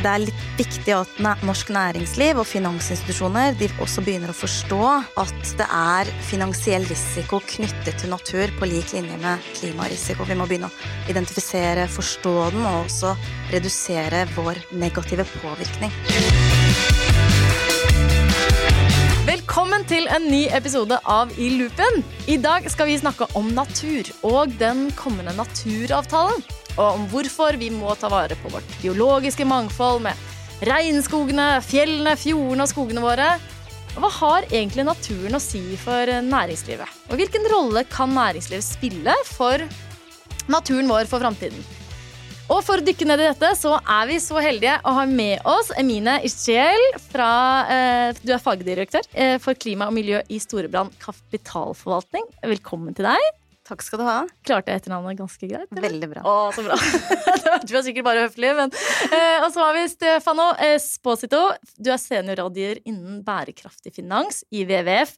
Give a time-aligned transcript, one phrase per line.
[0.00, 4.78] Det er litt viktig at norsk næringsliv og finansinstitusjoner de også begynner å forstå
[5.20, 10.24] at det er finansiell risiko knyttet til natur på lik linje med klimarisiko.
[10.24, 13.12] Vi må begynne å identifisere, forstå den og også
[13.52, 15.92] redusere vår negative påvirkning.
[19.28, 22.00] Velkommen til en ny episode av I loopen.
[22.24, 26.40] I dag skal vi snakke om natur og den kommende naturavtalen
[26.76, 30.28] og om hvorfor vi må ta vare på vårt biologiske mangfold med
[30.66, 33.32] regnskogene, fjellene, fjordene og skogene våre.
[33.96, 36.98] Hva har egentlig naturen å si for næringslivet?
[37.10, 39.64] Og hvilken rolle kan næringslivet spille for
[40.50, 41.64] naturen vår for framtiden?
[42.50, 45.44] Og for å dykke ned i dette, så er vi så heldige å ha med
[45.46, 46.82] oss Emine Ischiel.
[47.12, 47.30] fra
[47.70, 52.26] eh, Du er fagdirektør eh, for klima og miljø i Storebrand kapitalforvaltning.
[52.42, 53.30] Velkommen til deg.
[53.70, 54.16] Takk skal du ha.
[54.46, 55.68] Klarte jeg etternavnet ganske greit?
[55.70, 55.84] Eller?
[55.84, 56.22] Veldig bra.
[56.26, 56.78] Å, så bra.
[57.68, 61.44] du er sikkert bare høflig, men eh, Og så har vi Stefano Esposito.
[61.78, 65.14] Du er seniorrådgiver innen bærekraftig finans i WWF.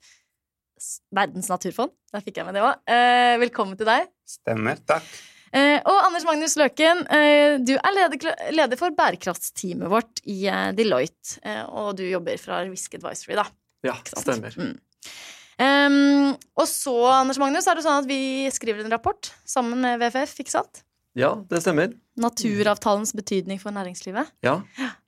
[1.17, 1.95] Verdens naturfond.
[2.13, 2.83] Der fikk jeg med det òg.
[2.93, 4.11] Eh, velkommen til deg.
[4.29, 4.85] Stemmer.
[4.85, 5.09] Takk.
[5.53, 10.71] Eh, og Anders Magnus Løken, eh, du er leder, leder, for bærekraftsteamet vårt i eh,
[10.77, 11.41] Deloitte.
[11.45, 13.49] Eh, og du jobber fra Risk Advisory, da.
[13.85, 14.57] Ja, stemmer.
[14.57, 14.77] Mm.
[15.63, 20.01] Um, og så, Anders Magnus, er det sånn at vi skriver en rapport sammen med
[20.03, 20.83] VFF, ikke sant?
[21.19, 21.91] Ja, det stemmer.
[22.17, 24.31] Naturavtalens betydning for næringslivet.
[24.45, 24.55] Ja.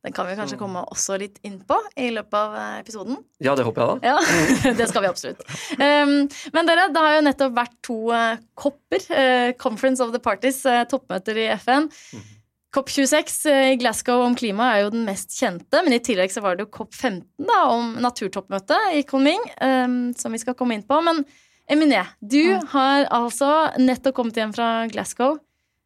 [0.04, 3.16] Den kan vi kanskje komme også litt inn på i løpet av eh, episoden.
[3.44, 4.12] Ja, det håper jeg da.
[4.12, 5.40] Ja, Det skal vi absolutt.
[5.80, 10.20] Um, men dere, det har jo nettopp vært to uh, kopper, uh, Conference of the
[10.20, 11.88] Parties, uh, toppmøter i FN.
[11.88, 12.28] Mm.
[12.74, 16.56] COP26 i Glasgow om klima er jo den mest kjente, men i tillegg så var
[16.56, 20.98] det jo COP15 da, om naturtoppmøtet i Kunming, um, som vi skal komme inn på.
[21.06, 21.22] Men
[21.70, 25.38] Eminé, du har altså nettopp kommet hjem fra Glasgow.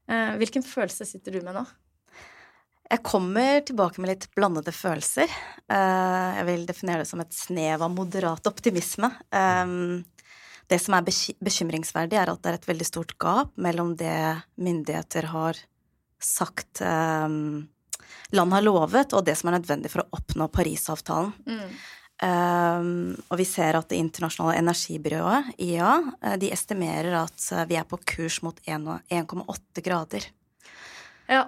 [0.09, 1.67] Uh, hvilken følelse sitter du med nå?
[2.89, 5.29] Jeg kommer tilbake med litt blandede følelser.
[5.69, 9.13] Uh, jeg vil definere det som et snev av moderat optimisme.
[9.29, 10.07] Um,
[10.73, 15.29] det som er bekymringsverdig, er at det er et veldig stort gap mellom det myndigheter
[15.37, 15.61] har
[16.23, 17.69] sagt um,
[18.35, 21.33] land har lovet, og det som er nødvendig for å oppnå Parisavtalen.
[21.49, 21.79] Mm.
[22.19, 27.77] Um, og vi ser at Det internasjonale energibyrået, IEA, eh, de estimerer at eh, vi
[27.79, 30.27] er på kurs mot 1,8 grader.
[31.31, 31.45] Ja.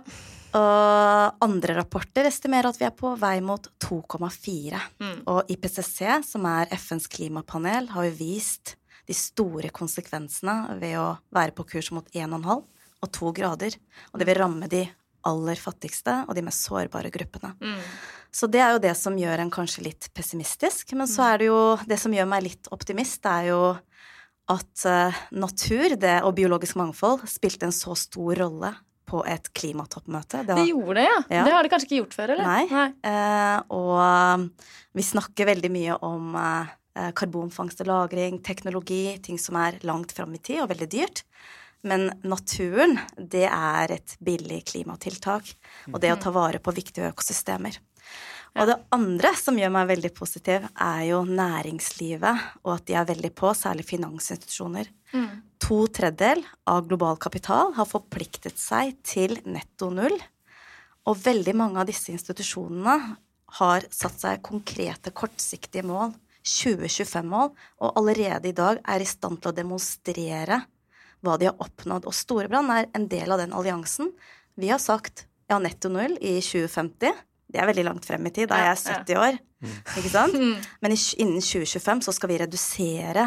[0.54, 4.78] Og andre rapporter estimerer at vi er på vei mot 2,4.
[5.02, 5.18] Mm.
[5.30, 8.76] Og IPCC, som er FNs klimapanel, har jo vist
[9.10, 12.62] de store konsekvensene ved å være på kurs mot 1,5
[13.00, 13.76] og to grader.
[14.12, 14.84] Og det vil ramme de
[15.28, 17.52] aller fattigste og de mest sårbare gruppene.
[17.60, 17.78] Mm.
[18.32, 20.94] Så det er jo det som gjør en kanskje litt pessimistisk.
[20.96, 23.62] Men så er det jo Det som gjør meg litt optimist, det er jo
[24.50, 28.72] at uh, natur det, og biologisk mangfold spilte en så stor rolle
[29.10, 30.44] på et klimatoppmøte.
[30.46, 31.20] Det, har, det gjorde det, ja.
[31.38, 31.44] ja.
[31.46, 32.46] Det har det kanskje ikke gjort før, eller?
[32.46, 32.64] Nei.
[32.70, 32.88] Nei.
[33.10, 39.80] Eh, og vi snakker veldig mye om eh, karbonfangst og -lagring, teknologi, ting som er
[39.86, 41.24] langt fram i tid og veldig dyrt.
[41.86, 45.46] Men naturen, det er et billig klimatiltak.
[45.92, 47.78] Og det å ta vare på viktige økosystemer.
[48.58, 53.06] Og det andre som gjør meg veldig positiv, er jo næringslivet, og at de er
[53.12, 54.90] veldig på, særlig finansinstitusjoner.
[55.14, 55.28] Mm.
[55.62, 60.16] To tredjedel av global kapital har forpliktet seg til netto null.
[61.06, 62.96] Og veldig mange av disse institusjonene
[63.60, 66.12] har satt seg konkrete, kortsiktige mål.
[66.40, 67.50] 2025-mål,
[67.84, 70.62] og allerede i dag er i stand til å demonstrere
[71.24, 72.06] hva de har oppnådd.
[72.08, 74.12] Og Storebrand er en del av den alliansen.
[74.60, 77.20] Vi har sagt ja, netto null i 2050.
[77.50, 78.50] Det er veldig langt frem i tid.
[78.50, 79.38] Da er jeg 70 år.
[80.00, 80.36] Ikke sant?
[80.40, 80.56] Mm.
[80.80, 83.26] Men innen 2025 så skal vi redusere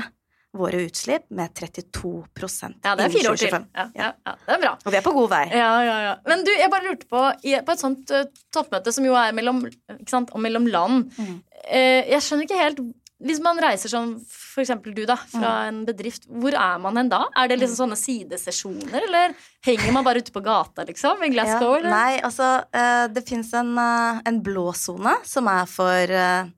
[0.53, 3.53] våre utslipp med 32% Ja, det er fire år til.
[3.73, 4.73] Ja, ja, ja, det er bra.
[4.85, 5.43] Og vi er på god vei.
[5.49, 6.11] Ja, ja, ja.
[6.29, 9.63] Men du, jeg bare lurte på, på et sånt uh, toppmøte som jo er mellom,
[10.09, 11.33] sant, mellom land mm.
[11.65, 12.83] uh, Jeg skjønner ikke helt
[13.23, 14.73] hvis man reiser som f.eks.
[14.83, 15.67] du, da, fra mm.
[15.69, 17.21] en bedrift, hvor er man hen da?
[17.39, 17.81] Er det liksom mm.
[17.81, 19.35] sånne sidesesjoner, eller
[19.65, 21.23] henger man bare ute på gata, liksom?
[21.23, 25.69] I Glasgow, ja, Nei, altså eh, det fins en, eh, en blå sone som er
[25.71, 26.51] for uh,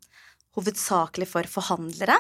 [0.55, 2.17] Hovedsakelig for forhandlere.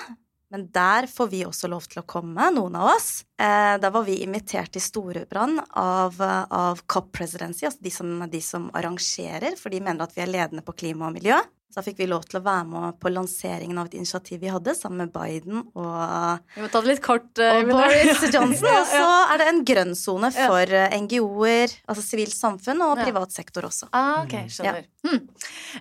[0.53, 3.09] Men der får vi også lov til å komme, noen av oss.
[3.41, 8.41] Eh, da var vi invitert til Storebrand av, av COP Presidency, altså de som, de
[8.43, 11.39] som arrangerer, for de mener at vi er ledende på klima og miljø.
[11.71, 14.51] Så da fikk vi lov til å være med på lanseringen av et initiativ vi
[14.53, 18.69] hadde sammen med Biden og, Vi må ta det litt kort, uh, og Boris Johnson.
[18.69, 20.75] Og så er det en grønn sone for.
[20.75, 23.89] Eh, NGO-er, altså sivilt samfunn, og privat sektor også.
[23.91, 24.85] Ah, ok, skjønner.
[24.85, 25.09] Ja.
[25.09, 25.21] Hmm.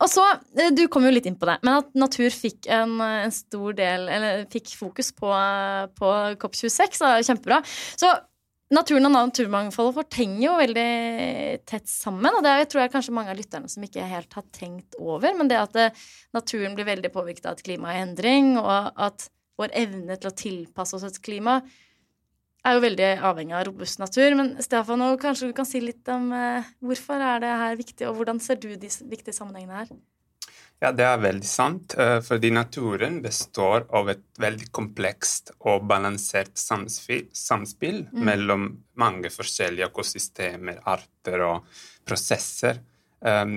[0.01, 0.27] Og så,
[0.59, 3.77] eh, du kom jo litt inn på det, men at natur fikk en, en stor
[3.79, 5.31] del Eller fikk fokus på,
[5.99, 7.63] på COP26, er kjempebra.
[8.01, 8.11] Så
[8.75, 10.89] naturen og naturmangfoldet fortenger jo veldig
[11.69, 12.35] tett sammen.
[12.35, 15.31] Og det er, tror jeg kanskje mange av lytterne som ikke helt har tenkt over.
[15.39, 15.89] Men det at det,
[16.37, 19.29] naturen blir veldig påvirket av et klima i endring, og at
[19.61, 21.61] vår evne til å tilpasse oss et klima
[22.65, 24.35] er jo veldig avhengig av robust natur.
[24.39, 28.19] Men Stefan, kanskje du kan si litt om eh, hvorfor er det her viktig, og
[28.19, 29.95] hvordan ser du de viktige sammenhengene her?
[30.83, 31.95] Ja, det er veldig sant.
[31.99, 38.25] Eh, fordi naturen består av et veldig komplekst og balansert samspill, samspill mm.
[38.27, 38.67] mellom
[39.01, 42.83] mange forskjellige økosystemer, arter og prosesser.
[43.25, 43.55] Um,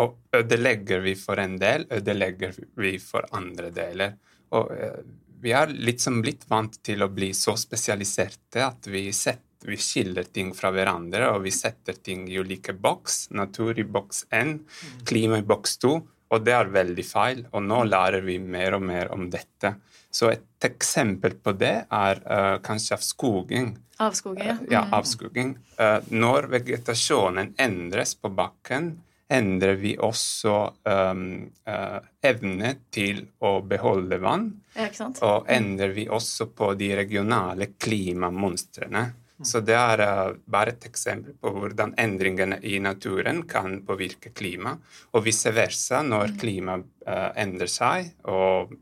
[0.00, 4.14] og ødelegger vi for en del, ødelegger vi for andre deler.
[4.56, 5.02] Og uh,
[5.42, 10.30] vi har liksom blitt vant til å bli så spesialiserte at vi, setter, vi skiller
[10.32, 13.26] ting fra hverandre, og vi setter ting i ulike boks.
[13.36, 15.04] Natur i boks 1, mm.
[15.10, 15.92] klima i boks 2.
[16.32, 19.74] Og det er veldig feil, og nå lærer vi mer og mer om dette.
[20.12, 23.72] Så et eksempel på det er uh, kanskje avskoging.
[24.02, 24.58] Avskoging, ja.
[24.60, 24.92] Uh, ja, mm.
[24.98, 25.54] avskoging.
[25.78, 28.94] Uh, når vegetasjonen endres på bakken,
[29.32, 31.22] endrer vi også um,
[32.20, 34.50] evne til å beholde vann.
[34.76, 34.90] Ja,
[35.24, 39.06] og endrer vi også på de regionale klimamonstrene.
[39.46, 44.76] Så det er uh, bare et eksempel på hvordan endringene i naturen kan påvirke klima,
[45.12, 46.38] og vice versa når mm.
[46.42, 48.14] klimaet uh, endrer seg.
[48.30, 48.72] og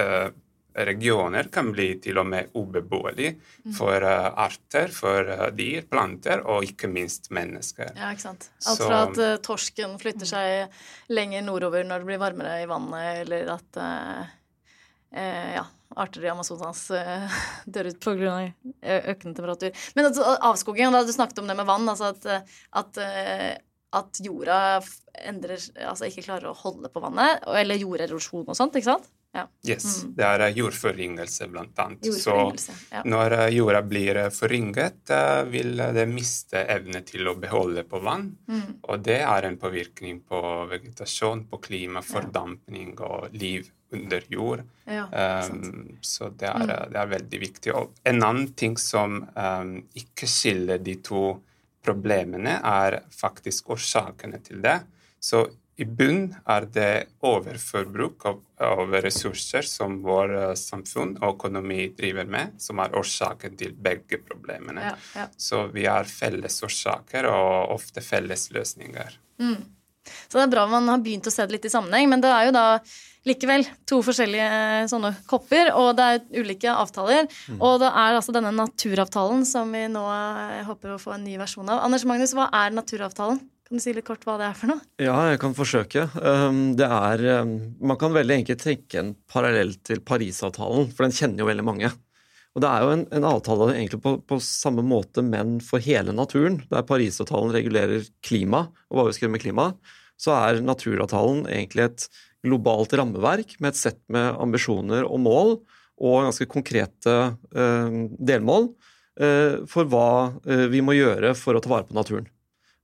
[0.00, 0.28] uh,
[0.76, 3.72] regioner kan bli til og med ubeboelige mm.
[3.76, 7.94] for uh, arter, for uh, dyr, planter og ikke minst mennesker.
[7.96, 8.50] Ja, ikke sant.
[8.66, 13.22] Alt fra at uh, torsken flytter seg lenger nordover når det blir varmere i vannet,
[13.24, 13.82] eller at
[15.16, 15.62] ja,
[15.94, 17.38] arter i Amazonas uh,
[17.70, 18.36] dør ut pga.
[18.82, 19.86] økende temperatur.
[19.96, 22.50] Men altså, avskoging, da du snakket om det med vann, altså at,
[22.82, 23.52] at, uh,
[24.00, 24.60] at jorda
[25.26, 29.12] endrer, altså ikke klarer å holde på vannet, eller jorderosjon og sånt, ikke sant?
[29.36, 29.44] Ja.
[29.68, 30.12] Yes, mm.
[30.16, 32.08] Det er jordforringelse, jordforyngelse, blant annet.
[32.14, 32.36] Så
[32.92, 33.02] ja.
[33.04, 35.12] når jorda blir forringet,
[35.52, 38.30] vil det miste evne til å beholde på vann.
[38.48, 38.78] Mm.
[38.88, 40.42] Og det er en påvirkning på
[40.72, 44.62] vegetasjon, på klima, fordampning og liv under jord.
[44.84, 45.06] Ja,
[45.50, 46.92] um, så det er, mm.
[46.92, 47.74] det er, veldig viktig.
[47.74, 51.28] Og en annen ting som um, ikke skiller de to
[51.86, 54.80] problemene, er faktisk årsakene til det.
[55.22, 55.44] Så
[55.76, 56.90] i bunn er det
[57.26, 63.58] overforbruk av, av ressurser som vår uh, samfunn og økonomi driver med, som er årsaken
[63.60, 64.86] til begge problemene.
[64.88, 65.26] Ja, ja.
[65.36, 69.18] Så vi har felles årsaker og ofte felles løsninger.
[69.42, 69.58] Mm.
[70.06, 72.30] Så det er bra man har begynt å se det litt i sammenheng, men det
[72.32, 72.66] er jo da
[73.26, 77.26] likevel to forskjellige eh, sånne kopper, og det er ulike avtaler.
[77.50, 77.58] Mm.
[77.58, 81.36] Og det er altså denne naturavtalen som vi nå eh, håper å få en ny
[81.40, 81.82] versjon av.
[81.84, 83.42] Anders Magnus, hva er naturavtalen?
[83.66, 84.82] Kan du si litt kort hva det er for noe?
[85.02, 86.04] Ja, jeg kan forsøke.
[86.22, 91.16] Um, det er um, Man kan veldig enkelt tenke en parallell til Parisavtalen, for den
[91.16, 91.90] kjenner jo veldig mange.
[92.54, 96.14] Og Det er jo en, en avtale egentlig på, på, samme måte, men for hele
[96.14, 96.60] naturen.
[96.70, 99.66] Der Parisavtalen regulerer klima, og hva vi skal gjøre med klima,
[100.14, 102.06] så er naturavtalen egentlig et
[102.46, 105.52] globalt rammeverk med et sett med ambisjoner og mål,
[106.06, 107.18] og ganske konkrete
[107.56, 108.70] eh, delmål
[109.18, 110.08] eh, for hva
[110.46, 112.30] eh, vi må gjøre for å ta vare på naturen.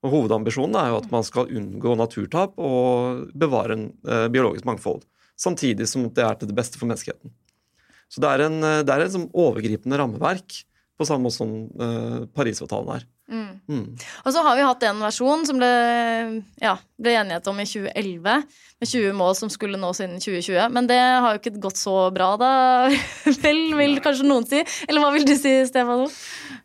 [0.02, 5.04] Og Hovedambisjonen er jo at man skal unngå naturtap og bevare en eh, biologisk mangfold,
[5.38, 7.32] samtidig som det er til det beste for menneskeheten.
[8.12, 10.58] Så det er, en, det er en sånn overgripende rammeverk,
[10.98, 13.06] på samme måte som eh, Parisavtalen er.
[13.30, 13.60] Mm.
[13.68, 13.96] Mm.
[14.24, 15.70] Og så har vi hatt en versjon som ble,
[16.60, 18.42] ja, ble enighet om i 2011,
[18.82, 20.66] med 20 mål som skulle nås innen 2020.
[20.74, 22.50] Men det har jo ikke gått så bra, da,
[23.44, 24.64] vel, vil kanskje noen si.
[24.88, 26.10] Eller hva vil du si, Stefano?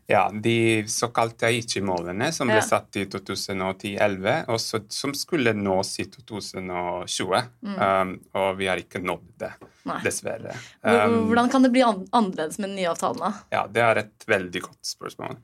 [0.07, 2.65] Ja, de såkalte Aichi-målene som ble ja.
[2.65, 7.49] satt i 2010-2011, og som skulle nås i 2020.
[7.67, 7.75] Mm.
[7.75, 9.51] Um, og vi har ikke nådd det,
[9.89, 9.99] Nei.
[10.07, 10.55] dessverre.
[10.79, 13.19] Um, Hvordan kan det bli annerledes med den nye avtalen?
[13.27, 13.33] da?
[13.51, 15.35] Ja, Det er et veldig godt spørsmål.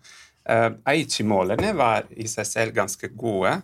[0.50, 3.56] Uh, Aichi-målene var i seg selv ganske gode,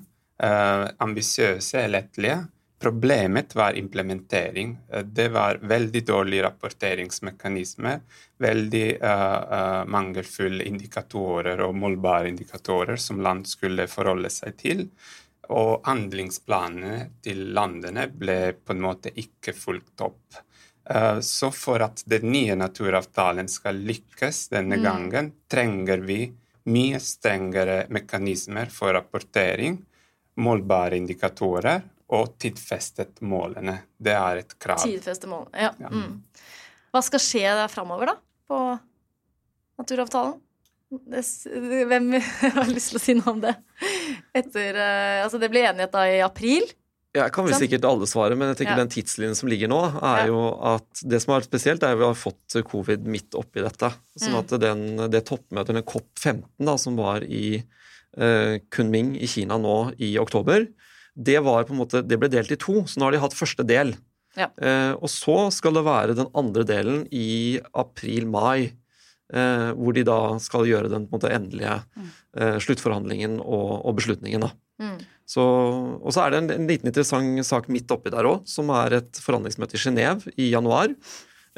[0.44, 2.40] uh, ambisiøse, lettlige.
[2.80, 4.78] Problemet var implementering.
[4.94, 8.00] Uh, det var veldig dårlige rapporteringsmekanismer,
[8.40, 14.86] veldig uh, uh, mangelfulle indikatorer og målbare indikatorer som land skulle forholde seg til.
[15.52, 20.44] Og handlingsplanene til landene ble på en måte ikke fulgt opp.
[21.22, 24.84] Så for at den nye naturavtalen skal lykkes denne mm.
[24.86, 26.20] gangen, trenger vi
[26.70, 29.78] mye strengere mekanismer for rapportering,
[30.40, 31.82] målbare indikatorer
[32.16, 33.78] og tidfestet målene.
[33.98, 34.82] Det er et krav.
[34.82, 35.72] Tidfeste mål, ja.
[35.78, 35.92] ja.
[35.94, 36.20] Mm.
[36.90, 38.16] Hva skal skje framover, da,
[38.50, 38.62] på
[39.80, 40.40] naturavtalen?
[40.90, 42.14] Hvem
[42.58, 43.54] har lyst til å si noe om det?
[44.34, 46.66] Etter, eh, altså det ble enighet da i april.
[47.18, 48.84] Jeg kan vel sikkert alle svare, men jeg tenker Ja.
[48.84, 50.26] den tidslinjen som ligger nå, er Ja.
[50.28, 53.94] jo at det som er spesielt, er at vi har fått covid midt oppi dette.
[54.20, 54.40] Sånn Mm.
[54.40, 57.64] at den, det toppmøtet, den COP15 da, som var i
[58.18, 60.68] eh, Kunming i Kina nå i oktober,
[61.18, 62.84] det, var på en måte, det ble delt i to.
[62.86, 63.96] Så nå har de hatt første del.
[64.36, 64.48] Ja.
[64.62, 68.72] Eh, og så skal det være den andre delen i april-mai.
[69.32, 71.84] Eh, hvor de da skal gjøre den på en måte endelige
[72.36, 74.42] eh, sluttforhandlingen og, og beslutningen.
[74.42, 74.52] da.
[74.80, 75.00] Mm.
[75.30, 75.44] Så,
[76.00, 78.96] og så er det en, en liten interessant sak midt oppi der òg, som er
[79.02, 80.94] et forhandlingsmøte i Genéve i januar.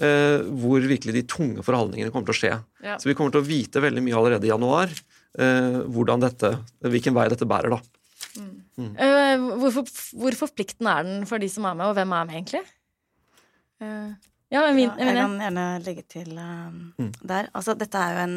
[0.02, 2.54] Eh, hvor virkelig de tunge forhandlingene kommer til å skje.
[2.82, 2.96] Ja.
[2.98, 7.14] Så vi kommer til å vite veldig mye allerede i januar eh, hvordan dette, hvilken
[7.14, 7.76] vei dette bærer.
[7.76, 7.82] da.
[8.82, 12.26] Eh, hvor, for- hvor forpliktende er den for de som er med, og hvem er
[12.30, 12.64] med egentlig?
[13.82, 14.10] Eh,
[14.52, 17.12] ja, min, Ja, jeg jeg mener, kan gjerne legge til uh, Mm.
[17.24, 17.50] der.
[17.56, 18.36] Altså, dette er jo en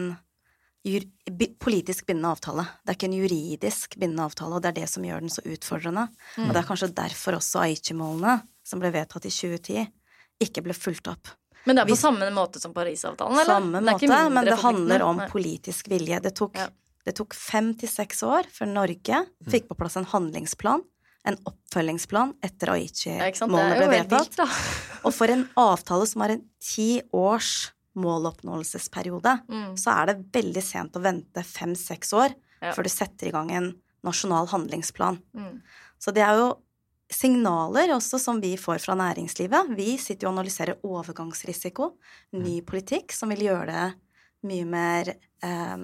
[0.84, 2.64] politisk bindende avtale.
[2.84, 5.44] Det er ikke en juridisk bindende avtale, og det er det som gjør den så
[5.48, 6.08] utfordrende.
[6.42, 9.86] Og det er kanskje derfor også Aichi-målene, som ble vedtatt i 2010,
[10.44, 11.28] ikke ble fulgt opp.
[11.66, 13.44] men det er på hvis- samme måte som Parisavtalen, eller?
[13.46, 16.20] Samme Det måte, men det handler om politisk vilje.
[16.20, 16.68] Det tok, Ja.
[17.06, 20.82] det tok fem til seks år før Norge fikk på plass en handlingsplan,
[21.24, 24.36] en oppfølgingsplan etter Aichi-målene ble vedtatt.
[24.36, 25.04] vilt.
[25.06, 29.76] Og for en avtale som har en ti års måloppnåelsesperiode, Mm.
[29.76, 32.72] så er det veldig sent å vente fem-seks år Ja.
[32.72, 33.74] før du setter i gang en
[34.04, 35.20] nasjonal handlingsplan.
[35.36, 35.62] Mm.
[35.98, 36.58] Så det er jo
[37.10, 39.76] signaler også som vi får fra næringslivet.
[39.76, 41.92] Vi sitter jo og analyserer overgangsrisiko,
[42.32, 43.94] ny politikk som vil gjøre det
[44.44, 45.76] mye mer eh,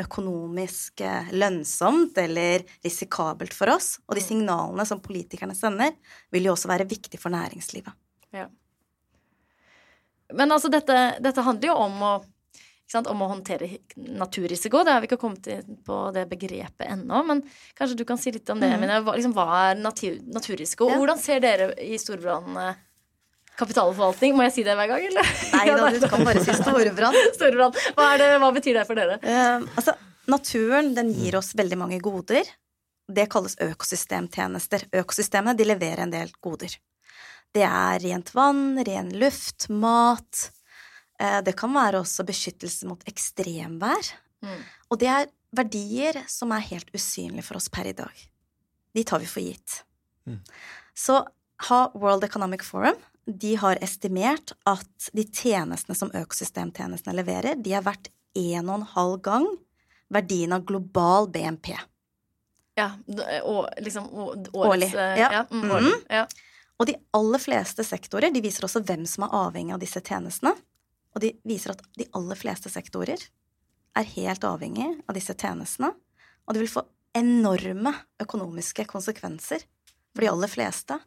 [0.00, 3.98] økonomisk eh, lønnsomt eller risikabelt for oss.
[4.08, 5.94] Og de signalene som politikerne sender,
[6.32, 7.92] vil jo også være viktig for næringslivet.
[10.32, 12.12] Men altså, dette, dette handler jo om å,
[12.90, 14.84] sant, om å håndtere naturrisiko.
[14.86, 17.42] Det har vi ikke kommet inn på det begrepet ennå, men
[17.76, 19.02] kanskje du kan si litt om det, Emine.
[19.04, 20.88] Hva, liksom, hva er natur, naturrisiko?
[20.92, 20.98] Ja.
[21.02, 22.80] Hvordan ser dere i Storebrand eh,
[23.60, 24.34] kapitalforvaltning?
[24.38, 25.36] Må jeg si det hver gang, eller?
[25.58, 27.20] Nei da, du kan bare si Storbrann.
[27.36, 27.78] Storebrand.
[27.98, 29.20] Hva, det, hva betyr det for dere?
[29.20, 29.96] Uh, altså,
[30.30, 32.48] naturen den gir oss veldig mange goder.
[33.04, 34.88] Det kalles økosystemtjenester.
[34.96, 36.72] Økosystemene de leverer en del goder.
[37.54, 40.48] Det er rent vann, ren luft, mat.
[41.20, 44.12] Eh, det kan være også beskyttelse mot ekstremvær.
[44.44, 44.60] Mm.
[44.90, 48.24] Og det er verdier som er helt usynlige for oss per i dag.
[48.94, 49.82] De tar vi for gitt.
[50.26, 50.40] Mm.
[50.94, 51.20] Så
[51.68, 57.84] har World Economic Forum de har estimert at de tjenestene som økosystemtjenestene leverer, de er
[57.84, 59.46] verdt en og en halv gang
[60.12, 61.72] verdien av global BNP.
[62.76, 62.90] Ja,
[63.46, 65.30] og liksom årets, Årlig, eh, ja.
[65.38, 65.70] ja, mm, Mhm.
[65.70, 66.26] årlig, ja.
[66.80, 70.54] Og de aller fleste sektorer de viser også hvem som er avhengig av disse tjenestene.
[71.14, 73.20] Og de viser at de aller fleste sektorer
[73.94, 75.92] er helt avhengig av disse tjenestene.
[76.44, 76.82] Og det vil få
[77.14, 79.62] enorme økonomiske konsekvenser
[80.14, 80.98] for de aller fleste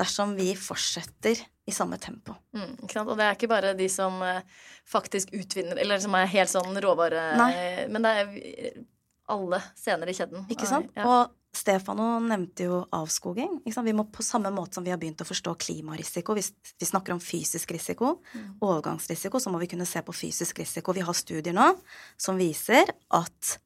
[0.00, 2.34] dersom vi fortsetter i samme tempo.
[2.56, 2.74] Mm?
[2.84, 4.44] Og det er ikke bare de som eh,
[4.88, 7.52] faktisk utvinner, eller som er helt sånn råvare Nei.
[7.92, 8.84] Men det er
[9.32, 10.44] alle scener i kjeden.
[10.52, 10.92] Ikke sant?
[10.94, 11.06] Ja.
[11.08, 13.60] Og Stefano nevnte jo avskoging.
[13.64, 17.14] Vi må på samme måte som vi har begynt å forstå klimarisiko, hvis vi snakker
[17.14, 18.18] om fysisk risiko,
[18.60, 20.94] overgangsrisiko, så må vi kunne se på fysisk risiko.
[20.96, 21.72] Vi har studier nå
[22.20, 23.56] som viser at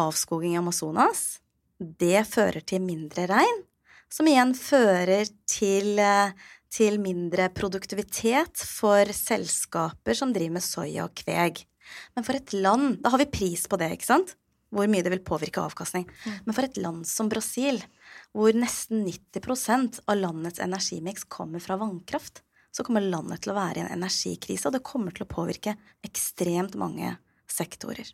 [0.00, 1.42] avskoging i Amazonas,
[1.78, 3.64] det fører til mindre regn,
[4.12, 6.00] som igjen fører til,
[6.72, 11.64] til mindre produktivitet for selskaper som driver med soya og kveg.
[12.16, 14.36] Men for et land Da har vi pris på det, ikke sant?
[14.72, 16.06] Hvor mye det vil påvirke avkastning.
[16.46, 17.82] Men for et land som Brasil,
[18.32, 22.40] hvor nesten 90% av landets energimiks kommer fra vannkraft,
[22.72, 25.76] så kommer landet til å være i en energikrise, og det kommer til å påvirke
[26.08, 27.18] ekstremt mange
[27.50, 28.08] sektorer.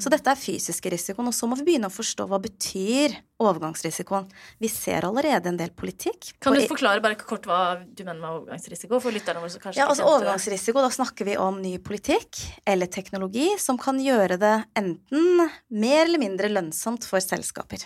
[0.00, 3.14] Så dette er fysiske risikoen, og så må vi begynne å forstå hva betyr
[3.44, 4.26] overgangsrisikoen.
[4.62, 6.32] Vi ser allerede en del politikk.
[6.42, 9.00] Kan du forklare bare kort hva du mener med overgangsrisiko?
[9.04, 10.06] For lytterne våre som kanskje Ja, altså.
[10.08, 16.06] Overgangsrisiko, da snakker vi om ny politikk eller teknologi som kan gjøre det enten mer
[16.06, 17.84] eller mindre lønnsomt for selskaper.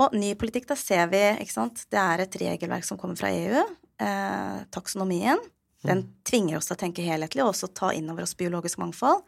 [0.00, 3.30] Og ny politikk, da ser vi, ikke sant, det er et regelverk som kommer fra
[3.32, 3.62] EU,
[4.04, 5.40] eh, taksonomien.
[5.86, 9.24] Den tvinger oss til å tenke helhetlig og også ta inn over oss biologisk mangfold.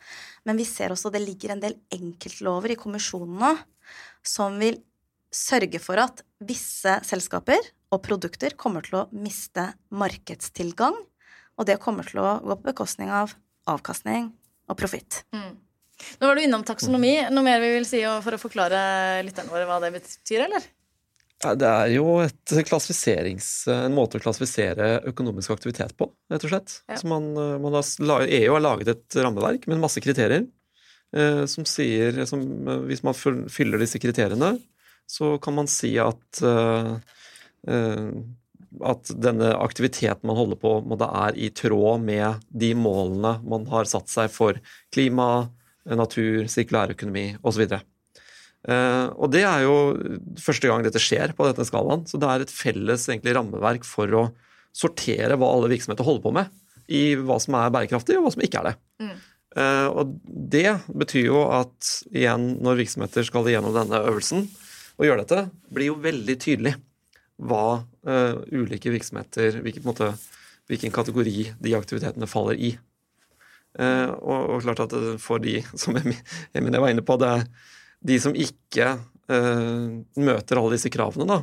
[0.49, 3.55] Men vi ser også det ligger en del enkeltlover i kommisjonene
[4.27, 4.81] som vil
[5.35, 7.61] sørge for at visse selskaper
[7.93, 10.97] og produkter kommer til å miste markedstilgang,
[11.59, 13.35] og det kommer til å gå på bekostning av
[13.69, 14.31] avkastning
[14.69, 15.23] og profitt.
[15.35, 15.57] Mm.
[16.21, 17.15] Nå var du innom taksonomi.
[17.33, 18.81] Noe mer vi vil si for å forklare
[19.27, 20.67] lytterne våre hva det betyr, eller?
[21.39, 22.19] Det er jo
[23.71, 26.81] en måte å klassifisere økonomisk aktivitet på, rett og slett.
[26.91, 26.97] Ja.
[26.99, 27.31] Så man,
[27.63, 30.49] man har, EU har laget et rammeverk med masse kriterier
[31.15, 34.57] eh, som sier som, eh, Hvis man fyller disse kriteriene,
[35.09, 36.99] så kan man si at uh,
[37.71, 38.11] uh,
[38.85, 43.89] at denne aktiviteten man holder på med, er i tråd med de målene man har
[43.89, 44.59] satt seg for
[44.93, 45.49] klima,
[45.89, 47.65] natur, sirkulærøkonomi osv.
[47.73, 47.81] Uh,
[48.69, 49.77] og det er jo
[50.37, 52.03] første gang dette skjer på denne skalaen.
[52.05, 54.25] Så det er et felles egentlig, rammeverk for å
[54.77, 56.53] sortere hva alle virksomheter holder på med,
[56.89, 58.75] i hva som er bærekraftig, og hva som ikke er det.
[59.05, 59.15] Mm.
[59.57, 64.45] Uh, og det betyr jo at igjen, når virksomheter skal igjennom denne øvelsen
[64.99, 66.75] og gjøre dette, blir jo veldig tydelig
[67.49, 70.13] hva uh, ulike virksomheter hvilken, måte,
[70.69, 72.75] hvilken, kategori de aktivitetene faller i.
[73.79, 77.49] Uh, og, og, klart at for de som Emine var inne på, det er
[78.05, 79.87] de som ikke uh,
[80.19, 81.41] møter alle disse kravene, da,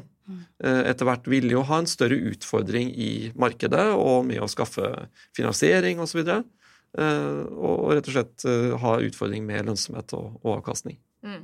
[0.65, 4.87] etter hvert vil jo ha en større utfordring i markedet og med å skaffe
[5.37, 6.23] finansiering osv.
[6.23, 6.39] Og, så
[6.95, 8.45] og rett og slett
[8.81, 10.97] ha utfordring med lønnsomhet og, og avkastning.
[11.21, 11.43] Mm.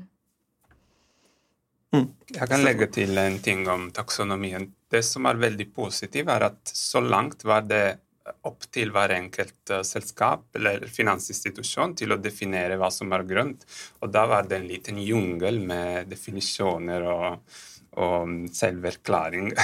[1.92, 2.08] Mm.
[2.32, 4.70] Jeg kan legge til en ting om taksonomien.
[4.92, 8.00] Det som er veldig positivt, er at så langt var det
[8.48, 13.66] opp til hver enkelt uh, selskap eller finansinstitusjon til å definere hva som er grønt.
[14.02, 17.56] Og da var det en liten jungel med definisjoner og,
[18.02, 19.54] og selverklæring.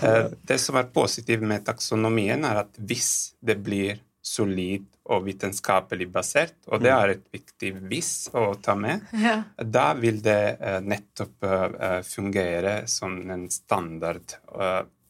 [0.00, 6.06] Eh, det som er positivt med taksonomien, er at hvis det blir solid og vitenskapelig
[6.12, 6.96] basert, og det mm.
[6.96, 9.42] er et viktig hvis å ta med, ja.
[9.60, 11.44] da vil det uh, nettopp
[12.08, 14.38] fungere som en standard.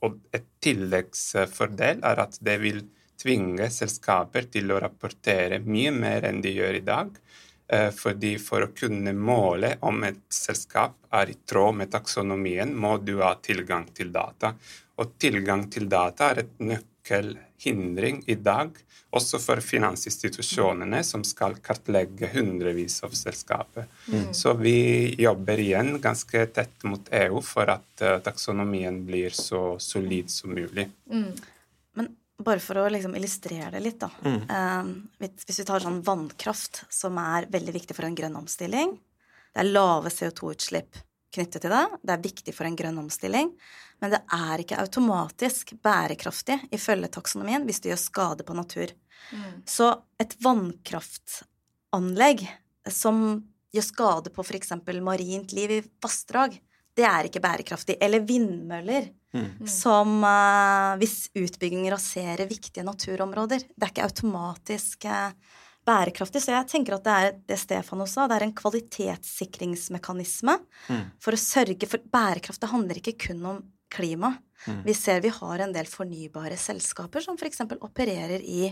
[0.07, 2.83] Og et tilleggsfordel er at det vil
[3.21, 7.11] tvinge selskaper til å rapportere mye mer enn de gjør i dag.
[7.95, 13.21] Fordi For å kunne måle om et selskap er i tråd med taksonomien, må du
[13.21, 14.57] ha tilgang til data.
[14.99, 16.57] Og tilgang til data er et
[17.11, 18.71] nøkkelhindring i dag
[19.11, 23.87] også for finansinstitusjonene som skal kartlegge hundrevis av selskaper.
[24.07, 24.33] Mm.
[24.35, 30.31] Så vi jobber igjen ganske tett mot EU for at uh, taksonomien blir så solid
[30.31, 30.89] som mulig.
[31.11, 31.35] Mm.
[31.99, 34.11] Men bare for å liksom illustrere det litt, da.
[34.23, 34.41] Mm.
[34.47, 38.95] Uh, hvis vi tar sånn vannkraft, som er veldig viktig for en grønn omstilling.
[39.51, 41.03] Det er lave CO2-utslipp
[41.35, 41.87] knyttet til det.
[42.03, 43.51] Det er viktig for en grønn omstilling.
[44.01, 48.89] Men det er ikke automatisk bærekraftig ifølge taksonomien hvis det gjør skade på natur.
[49.37, 49.61] Mm.
[49.69, 52.47] Så et vannkraftanlegg
[52.89, 54.73] som gjør skade på f.eks.
[55.05, 56.57] marint liv i vassdrag,
[56.97, 57.97] det er ikke bærekraftig.
[58.03, 59.67] Eller vindmøller, mm.
[59.69, 63.61] som uh, hvis utbygging raserer viktige naturområder.
[63.69, 65.31] Det er ikke automatisk uh,
[65.87, 66.43] bærekraftig.
[66.43, 70.55] Så jeg tenker at det er det Stefan også sa, det er en kvalitetssikringsmekanisme
[70.89, 71.05] mm.
[71.23, 73.59] for å sørge for Bærekraft det handler ikke kun om
[73.93, 74.35] klima.
[74.67, 74.81] Mm.
[74.87, 77.63] Vi ser vi har en del fornybare selskaper som f.eks.
[77.81, 78.71] opererer i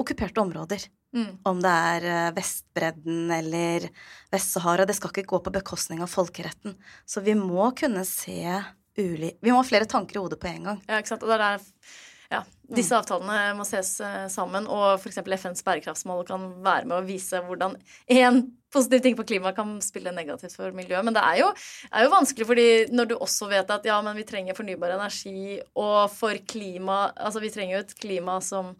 [0.00, 0.84] okkuperte områder.
[1.16, 1.40] Mm.
[1.44, 3.88] Om det er eh, Vestbredden eller
[4.32, 4.86] Vest-Sahara.
[4.86, 6.76] Det skal ikke gå på bekostning av folkeretten.
[7.04, 8.44] Så vi må kunne se
[9.00, 9.34] uli...
[9.40, 10.80] Vi må ha flere tanker i hodet på en gang.
[10.86, 11.26] Ja, ikke sant.
[11.26, 11.66] Og det er
[12.30, 15.18] ja, disse avtalene må ses eh, sammen, og f.eks.
[15.18, 17.74] FNs bærekraftsmål kan være med å vise hvordan
[18.06, 21.02] én positiv ting på klima kan spille negativt for miljøet.
[21.06, 21.48] Men det er jo,
[21.90, 25.58] er jo, vanskelig, fordi når du også vet at ja, men vi trenger fornybar energi,
[25.74, 28.72] og for klima Altså, vi trenger jo et klima som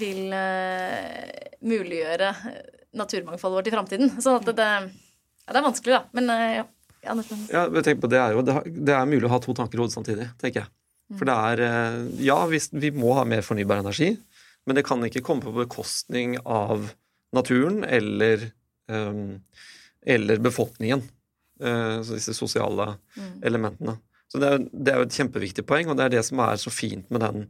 [0.00, 1.28] vil uh,
[1.66, 2.32] muliggjøre
[2.96, 4.12] naturmangfoldet vårt i framtiden.
[4.22, 4.68] Sånn det, det,
[5.44, 6.02] ja, det, er vanskelig, da.
[6.16, 6.68] Men uh, ja.
[7.00, 7.14] Ja,
[7.48, 9.96] ja, tenk på det er jo det er mulig å ha to tanker i hodet
[9.96, 10.72] samtidig, tenker jeg.
[11.18, 14.12] For det er eh, Ja, vi, må ha mer fornybar energi,
[14.66, 16.90] men det kan ikke komme på bekostning av
[17.34, 18.50] naturen eller,
[18.90, 19.40] um,
[20.06, 21.02] eller befolkningen.
[21.60, 22.86] Så disse sosiale
[23.18, 23.42] mm.
[23.44, 23.98] elementene.
[24.32, 26.60] Så det er, det er, jo et kjempeviktig poeng, og det er det som er
[26.62, 27.42] så fint med den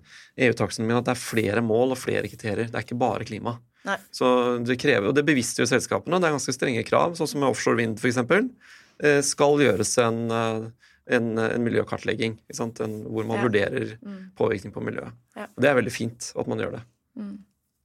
[0.46, 2.70] EU-taksonomien, at det er flere mål og flere kriterier.
[2.70, 3.58] Det er ikke bare klima.
[3.86, 3.96] Nei.
[4.14, 4.26] Så
[4.64, 6.20] det krever, og det bevisstgjør selskapene.
[6.20, 8.20] Det er ganske strenge krav, sånn som med offshore vind f.eks.
[9.28, 10.18] Skal gjøres en
[11.06, 13.44] en, en miljøkartlegging, en, hvor man ja.
[13.44, 14.18] vurderer mm.
[14.38, 15.16] påvirkning på miljøet.
[15.36, 15.46] Ja.
[15.56, 16.82] Det er veldig fint at man gjør det.
[17.20, 17.38] Mm.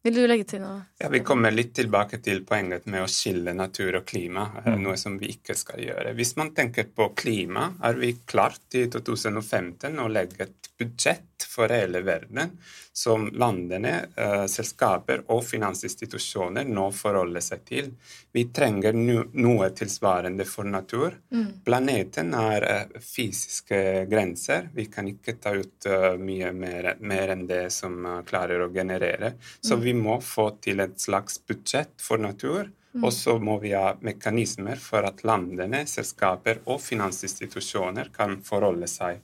[0.06, 0.84] Vil du legge til noe?
[1.01, 4.75] Ja, Vi kommer litt tilbake til poenget med å skille natur og klima, mm.
[4.84, 6.13] noe som vi ikke skal gjøre.
[6.17, 11.71] Hvis man tenker på klima, er vi klart i 2015 å legge et budsjett for
[11.73, 12.58] hele verden
[12.97, 17.89] som landene, eh, selskaper og finansinstitusjoner nå forholder seg til.
[18.31, 21.17] Vi trenger no noe tilsvarende for natur.
[21.34, 21.49] Mm.
[21.67, 23.81] Planeten har eh, fysiske
[24.12, 24.69] grenser.
[24.73, 29.34] Vi kan ikke ta ut uh, mye mer, mer, enn det som klarer å generere.
[29.60, 29.84] Så mm.
[29.84, 32.71] vi må få til et slags budsjett for natur.
[32.95, 33.03] Mm.
[33.03, 39.19] Og så må vi ha mekanismer for at landene, selskaper og finansinstitusjoner kan forholde seg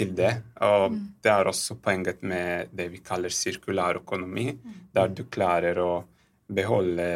[0.00, 0.32] til det.
[0.66, 1.04] Og mm.
[1.22, 4.80] det er også poenget med det vi kaller sirkulær økonomi, mm.
[4.96, 5.92] der du klarer å
[6.50, 7.06] beholde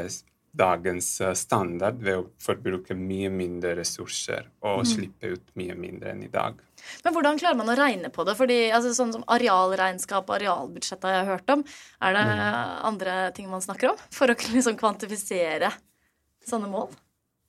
[0.54, 4.90] dagens eh, standard ved å forbruke mye mindre ressurser og Mm.
[4.92, 6.60] slippe ut mye mindre enn i dag.
[7.02, 8.36] Men hvordan klarer man å regne på det?
[8.36, 11.64] Fordi altså, Sånn som arealregnskap og arealbudsjett har jeg hørt om.
[12.00, 12.26] Er det
[12.90, 15.72] andre ting man snakker om for å liksom kvantifisere
[16.46, 16.92] sånne mål?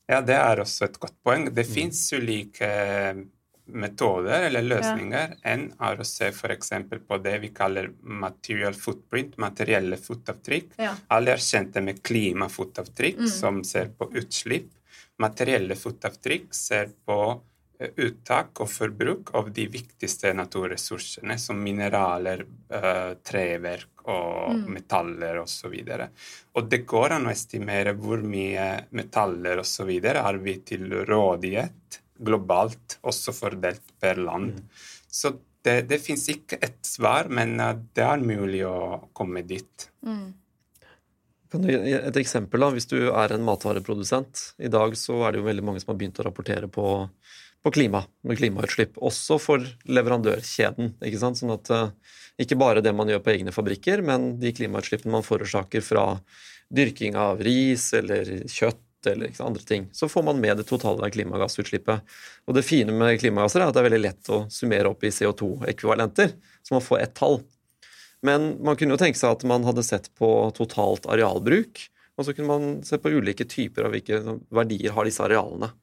[0.08, 1.50] Ja, det er også et godt poeng.
[1.54, 2.69] Det fins ulike
[3.67, 5.36] metoder eller løsninger.
[5.43, 6.69] enn er å se f.eks.
[7.08, 10.75] på det vi kaller material footprint, materielle fotavtrykk.
[10.78, 10.93] Ja.
[11.10, 13.28] Alle er kjente med klimafotavtrykk, Mm.
[13.30, 14.69] som ser på utslipp.
[15.19, 17.41] Materielle fotavtrykk ser på
[17.78, 24.73] eh, uttak og forbruk av de viktigste naturressursene, som mineraler, eh, treverk og Mm.
[24.73, 25.73] metaller osv.
[25.73, 26.10] Og,
[26.56, 29.89] og det går an å estimere hvor mye metaller osv.
[30.15, 34.62] har vi til rådighet globalt, også fordelt per land.
[35.12, 39.88] Så det, det fins ikke et svar, men eh, det er mulig å komme dit.
[40.06, 40.34] Mm.
[41.51, 45.32] Kan du gi et eksempel da, Hvis du er en matvareprodusent I dag så er
[45.32, 46.88] det jo veldig mange som har begynt å rapportere på,
[47.63, 48.97] på klima, med klimautslipp.
[48.97, 50.95] Også for leverandørkjeden.
[51.06, 51.39] ikke sant?
[51.39, 51.93] Sånn at eh,
[52.45, 56.10] Ikke bare det man gjør på egne fabrikker, men de klimautslippene man forårsaker fra
[56.75, 59.88] dyrking av ris eller kjøtt eller sant, andre ting.
[59.94, 62.15] Så får man med det totale klimagassutslippet.
[62.48, 65.13] Og det fine med klimagasser er at det er veldig lett å summere opp i
[65.13, 67.41] CO2-ekvivalenter, så man får ett tall.
[68.26, 71.84] Men man kunne jo tenke seg at man hadde sett på totalt arealbruk,
[72.15, 74.22] og så kunne man se på ulike typer av hvilke
[74.56, 75.74] verdier har disse arealene.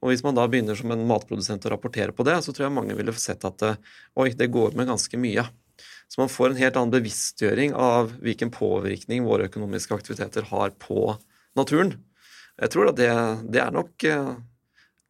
[0.00, 2.76] Og Hvis man da begynner som en matprodusent å rapportere på det, så tror jeg
[2.76, 3.72] mange ville sett at det,
[4.20, 5.46] oi, det går med ganske mye.
[6.10, 11.14] Så man får en helt annen bevisstgjøring av hvilken påvirkning våre økonomiske aktiviteter har på
[11.58, 11.94] naturen.
[12.60, 13.10] Jeg tror da det,
[13.54, 14.34] det er nok eh,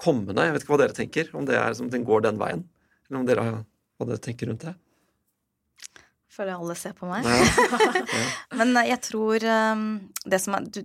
[0.00, 0.44] kommende.
[0.46, 2.62] Jeg vet ikke hva dere tenker, om det er som den går den veien.
[3.08, 3.58] Eller om dere har
[3.98, 4.76] hva dere tenker rundt det.
[6.30, 7.26] Føler alle ser på meg.
[7.26, 8.06] Ja.
[8.60, 9.84] Men eh, jeg tror um,
[10.24, 10.80] det som er du,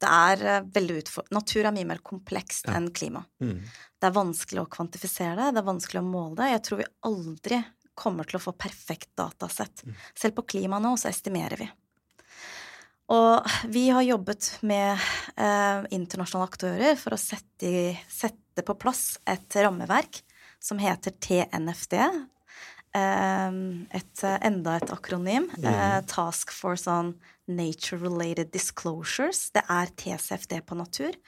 [0.00, 1.36] Det er eh, veldig utfordrende.
[1.36, 2.78] Natur er mye mer komplekst Ja.
[2.78, 3.20] enn klima.
[3.44, 3.58] Mm.
[4.00, 6.48] Det er vanskelig å kvantifisere det, det er vanskelig å måle det.
[6.54, 7.60] Jeg tror vi aldri
[8.00, 9.82] kommer til å få perfekt datasett.
[9.84, 9.98] Mm.
[10.16, 11.68] Selv på klima nå så estimerer vi.
[13.10, 14.92] Og vi har jobbet med
[15.34, 20.22] eh, internasjonale aktører for å sette, sette på plass et rammeverk
[20.62, 21.96] som heter TNFD.
[22.94, 23.58] Eh,
[23.98, 25.50] et, enda et akronym.
[25.58, 27.16] Eh, Task Force on
[27.50, 29.48] Nature Related Disclosures.
[29.56, 31.18] Det er TCFD på natur.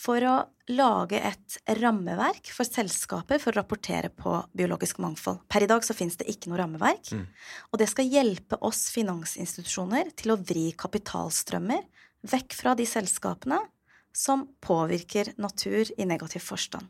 [0.00, 0.34] For å
[0.72, 5.42] lage et rammeverk for selskaper for å rapportere på biologisk mangfold.
[5.50, 7.10] Per i dag så finnes det ikke noe rammeverk.
[7.12, 7.26] Mm.
[7.72, 11.84] Og det skal hjelpe oss finansinstitusjoner til å vri kapitalstrømmer
[12.30, 13.60] vekk fra de selskapene
[14.16, 16.88] som påvirker natur i negativ forstand.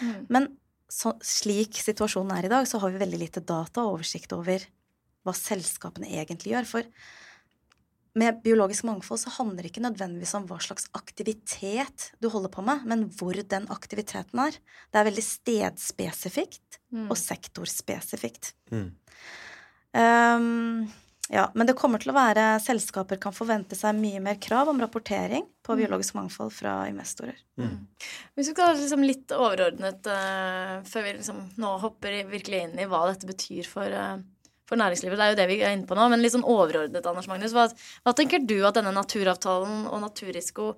[0.00, 0.14] Mm.
[0.32, 0.48] Men
[0.90, 4.62] så, slik situasjonen er i dag, så har vi veldig lite data og oversikt over
[5.24, 6.68] hva selskapene egentlig gjør.
[6.68, 6.88] For
[8.14, 12.62] med biologisk mangfold så handler det ikke nødvendigvis om hva slags aktivitet du holder på
[12.62, 14.52] med, men hvor den aktiviteten er.
[14.92, 17.08] Det er veldig stedspesifikt Mm.
[17.10, 18.52] og sektorspesifikt.
[18.70, 18.92] Mm.
[19.94, 20.92] Um,
[21.32, 24.78] ja, men det kommer til å være Selskaper kan forvente seg mye mer krav om
[24.82, 25.80] rapportering på Mm.
[25.80, 27.34] biologisk mangfold fra investorer.
[27.56, 32.86] Hvis vi skal liksom litt overordnet uh, før vi liksom nå hopper virkelig inn i
[32.86, 34.18] hva dette betyr for, eh,
[34.74, 35.20] for næringslivet.
[35.20, 37.54] Det er jo det vi er inne på nå, men litt sånn overordnet, Anders Magnus.
[37.54, 37.68] Hva,
[38.04, 40.74] hva tenker du at denne naturavtalen og naturrisiko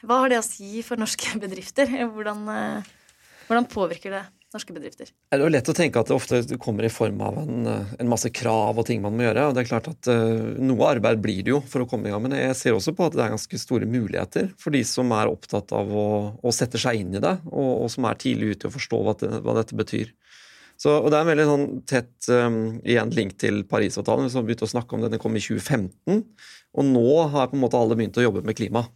[0.00, 1.90] Hva har det å si for norske bedrifter?
[2.14, 2.92] Hvordan, eh,
[3.48, 4.22] hvordan påvirker det
[4.54, 5.10] norske bedrifter?
[5.10, 7.92] Det er jo lett å tenke at det ofte kommer i form av en, eh,
[8.00, 9.48] en masse krav og ting man må gjøre.
[9.50, 12.14] og det er klart at uh, Noe arbeid blir det jo for å komme i
[12.14, 15.12] gang, men jeg ser også på at det er ganske store muligheter for de som
[15.12, 16.08] er opptatt av å,
[16.40, 19.16] å sette seg inn i det, og, og som er tidlig ute og forstå hva,
[19.20, 20.14] det, hva dette betyr.
[20.80, 24.30] Så, og Det er en veldig sånn tett um, igjen link til Parisavtalen.
[24.30, 26.22] Vi har begynt å snakke om det, Den kom i 2015,
[26.72, 28.86] og nå har på en måte alle begynt å jobbe med klima.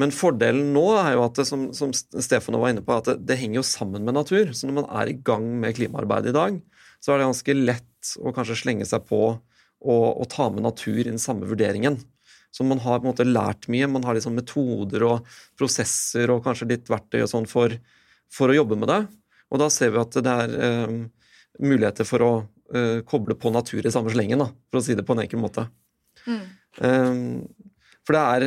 [0.00, 3.18] Men fordelen nå er jo at det, som, som Stefano var inne på, at det,
[3.28, 4.54] det henger jo sammen med natur.
[4.56, 6.56] Så når man er i gang med klimaarbeidet i dag,
[7.02, 9.20] så er det ganske lett å kanskje slenge seg på
[9.82, 11.98] og, og ta med natur i den samme vurderingen.
[12.52, 13.88] Så man har på en måte lært mye.
[13.90, 15.28] Man har liksom metoder og
[15.60, 17.74] prosesser og kanskje litt verktøy og sånn for,
[18.32, 19.02] for å jobbe med det.
[19.52, 20.96] Og da ser vi at det er eh,
[21.62, 22.32] muligheter for å
[22.72, 25.42] uh, koble på natur i samme slengen, da, for å si det på en enkel
[25.42, 25.66] måte.
[26.24, 26.44] Mm.
[26.80, 27.18] Um,
[28.06, 28.46] for det er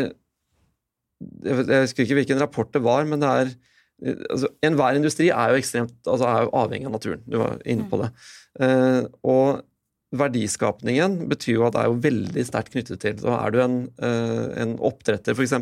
[1.46, 3.54] jeg vet- jeg husker ikke hvilken rapport det var, men det er
[4.34, 7.24] altså, Enhver industri er jo ekstremt altså er jo avhengig av naturen.
[7.30, 8.10] Du var inne på det.
[8.60, 9.64] Uh, og
[10.16, 13.78] verdiskapningen betyr jo at det er jo veldig sterkt knyttet til Så er du en,
[14.00, 15.56] uh, en oppdretter, f.eks.,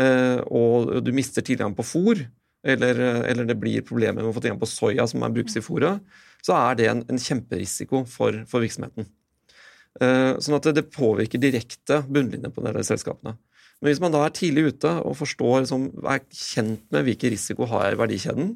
[0.00, 2.24] eh, og du mister tilgang på fôr,
[2.66, 5.64] eller, eller det blir problemer med å få tilgang på soya som er brukes i
[5.64, 6.02] fôret,
[6.44, 9.08] så er det en, en kjemperisiko for, for virksomheten.
[10.00, 13.36] Uh, Sånn at det, påvirker direkte bunnlinjen på de selskapene.
[13.80, 17.68] Men hvis man da er tidlig ute og forstår, liksom, er kjent med hvilken risiko
[17.70, 18.52] har jeg i verdikjeden,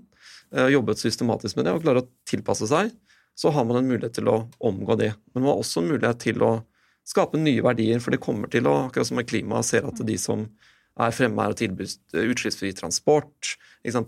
[0.57, 2.93] uh, jobbet systematisk med det og klarer å tilpasse seg,
[3.35, 5.11] så har man en mulighet til å omgå det.
[5.33, 6.53] Men man har også en mulighet til å
[7.09, 10.17] skape nye verdier, for det kommer til å, akkurat som med klima, ser at de
[10.21, 10.47] som
[11.01, 11.91] er fremme her og tilbyr
[12.31, 13.55] utslippsfri transport,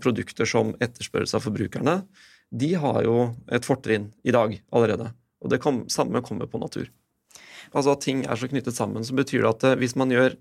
[0.01, 2.01] produkter som etterspørres av forbrukerne,
[2.49, 3.17] de har jo
[3.51, 5.11] et fortrinn i dag allerede.
[5.43, 6.87] Og det kom, samme kommer på natur.
[7.73, 10.37] Altså at ting er så knyttet sammen, så betyr det at eh, hvis man gjør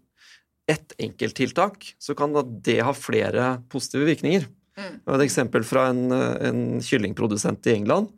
[0.70, 4.46] ett enkelttiltak, så kan det ha flere positive virkninger.
[4.78, 4.94] Mm.
[5.16, 8.14] Et eksempel fra en, en kyllingprodusent i England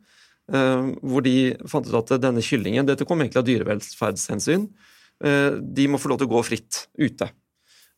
[0.49, 4.65] Uh, hvor de fant ut at denne kyllingen Dette kom egentlig av dyrevelferdshensyn.
[5.21, 7.27] Uh, de må få lov til å gå fritt ute.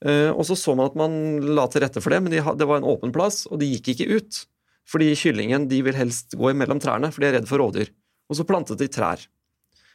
[0.05, 1.13] Eh, og så så man at man
[1.55, 4.17] la til rette for det, men det var en åpen plass, og de gikk ikke
[4.17, 4.43] ut.
[4.89, 7.91] Fordi kyllingen de vil helst gå mellom trærne, for de er redd for rovdyr.
[8.31, 9.27] Og så plantet de trær.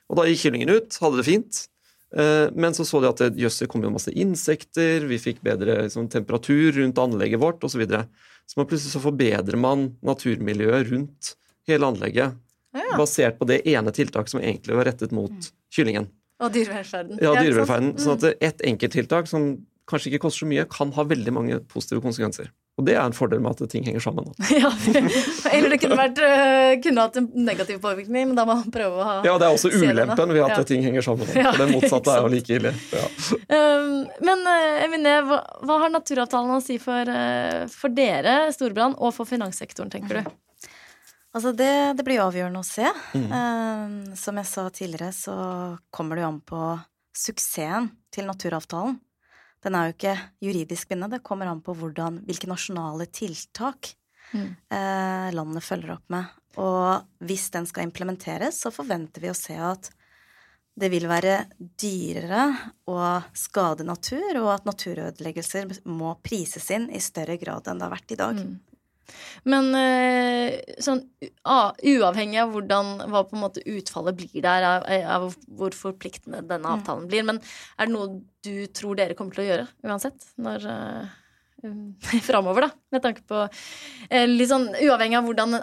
[0.06, 1.64] Og da gikk kyllingen ut, hadde det fint.
[2.54, 6.06] Men så så de at jøss, det kom jo masse insekter, vi fikk bedre liksom,
[6.08, 7.74] temperatur rundt anlegget vårt osv.
[7.74, 8.04] Så, videre.
[8.46, 11.32] så man plutselig så forbedrer man naturmiljøet rundt
[11.66, 12.38] hele anlegget
[12.76, 12.96] ja.
[12.96, 15.50] basert på det ene tiltaket som egentlig var rettet mot mm.
[15.74, 16.08] kyllingen.
[16.42, 17.18] Og dyrevelferden.
[17.22, 17.94] Ja, dyrevelferden.
[17.96, 18.46] Ja, sånn at mm.
[18.48, 19.48] ett enkelttiltak som
[19.86, 22.50] kanskje ikke koster så mye, kan ha veldig mange positive konsekvenser.
[22.76, 24.26] Og det er en fordel med at ting henger sammen.
[24.52, 24.68] ja,
[25.48, 29.00] eller det kunne, vært, eh, kunne hatt en negativ påvirkning, men da må man prøve
[29.00, 30.64] å ha Ja, det er også ulempen ved at ja.
[30.68, 31.30] ting henger sammen.
[31.32, 32.74] Ja, for det motsatte er jo like ille.
[32.92, 33.06] Ja.
[33.48, 33.94] Um,
[34.28, 39.14] men eh, Emine, hva, hva, har naturavtalen å si for, eh, for dere, Storbrann, og
[39.16, 40.36] for finanssektoren, tenker du?
[41.36, 42.92] Altså det, det, blir avgjørende å se.
[43.16, 43.32] Mm.
[43.32, 45.38] Um, som jeg sa tidligere, så
[45.92, 46.60] kommer det jo an på
[47.16, 49.00] suksessen til naturavtalen.
[49.64, 51.18] Den er jo ikke juridisk bindende.
[51.18, 53.92] Det kommer an på hvordan, hvilke nasjonale tiltak
[54.32, 54.48] mm.
[54.72, 56.34] eh, landet følger opp med.
[56.62, 59.90] Og hvis den skal implementeres, så forventer vi å se at
[60.76, 62.42] det vil være dyrere
[62.92, 62.96] å
[63.36, 68.12] skade natur, og at naturødeleggelser må prises inn i større grad enn det har vært
[68.12, 68.42] i dag.
[68.44, 68.75] Mm.
[69.48, 71.04] Men eh, sånn
[71.46, 74.88] uavhengig av hvordan, hva på en måte utfallet blir der, av,
[75.18, 76.72] av hvor forpliktende denne mm.
[76.74, 77.42] avtalen blir, men
[77.76, 80.28] er det noe du tror dere kommer til å gjøre uansett?
[80.42, 81.14] Når uh,
[82.22, 82.70] framover, da.
[82.90, 83.38] Med tanke på
[84.10, 85.56] eh, litt sånn Uavhengig av hvordan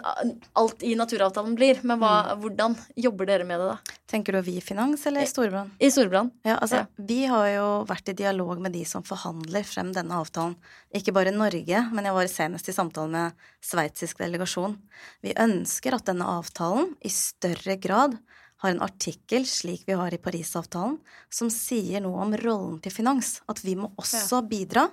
[0.58, 1.80] alt i naturavtalen blir.
[1.86, 2.42] Men hva, mm.
[2.42, 2.76] hvordan
[3.06, 3.98] jobber dere med det, da?
[4.10, 5.72] Tenker du vi i Finans eller Storbrann?
[5.78, 6.30] I Storbrann.
[6.46, 7.06] Ja, altså, ja.
[7.10, 10.56] Vi har jo vært i dialog med de som forhandler frem denne avtalen.
[10.94, 14.76] Ikke bare Norge, men jeg var senest i samtale med sveitsisk delegasjon.
[15.24, 18.18] Vi ønsker at denne avtalen i større grad
[18.64, 20.96] har en artikkel, slik vi har i Parisavtalen,
[21.28, 23.38] som sier noe om rollen til finans.
[23.50, 24.46] At vi må også ja.
[24.48, 24.86] bidra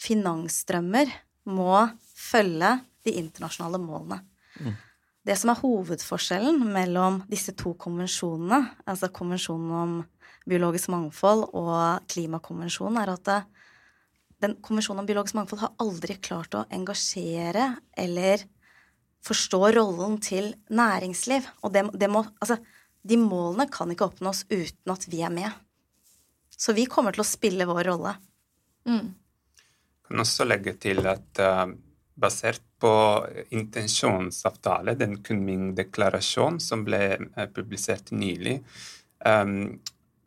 [0.00, 1.10] finansstrømmer
[1.50, 1.74] må
[2.16, 2.76] følge
[3.06, 4.20] de internasjonale målene.
[4.60, 4.74] Mm.
[5.22, 8.58] Det som er hovedforskjellen mellom disse to konvensjonene,
[8.90, 9.92] altså konvensjonen om
[10.50, 13.30] biologisk mangfold og klimakonvensjonen, er at
[14.42, 18.42] den konvensjonen om biologisk mangfold har aldri klart å engasjere eller
[19.22, 21.46] forstå rollen til næringsliv.
[21.62, 22.58] Og det, det må, altså,
[23.06, 25.50] de målene kan ikke oppnås uten at vi er med.
[26.50, 28.16] Så vi kommer til å spille vår rolle.
[28.90, 29.21] Mm
[30.12, 31.70] kan også legge til at uh,
[32.20, 32.92] basert på
[33.56, 38.58] intensjonsavtale, den Kunming-deklarasjonen som ble uh, publisert nylig,
[39.24, 39.80] um,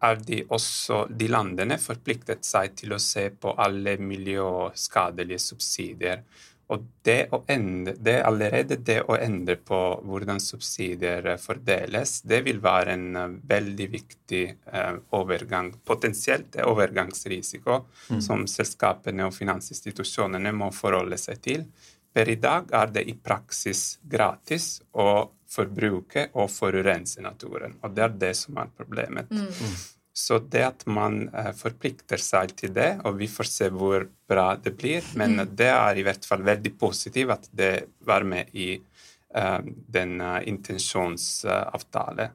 [0.05, 6.25] er de også de landene forpliktet seg til å se på alle miljøskadelige subsidier
[6.67, 12.41] og det, å endre, det allerede det å endre på hvordan subsidier eh, fordeles, det
[12.47, 17.77] vil være en uh, veldig viktig eh, overgang, potensielt overgangsrisiko,
[18.09, 18.23] mm.
[18.25, 21.67] som selskapene og finansinstitusjonene må forholde seg til.
[22.15, 25.09] Per i dag er det i praksis gratis å
[25.55, 29.29] forbruke og forurense naturen, og det er det som er problemet.
[29.29, 29.75] Mm.
[30.15, 34.55] Så det at man uh, forplikter seg til det, og vi får se hvor bra
[34.55, 35.55] det blir, men mm.
[35.59, 37.73] det er i hvert fall veldig positivt at det
[38.07, 39.59] var med i uh,
[39.97, 42.31] den intensjonsavtalen.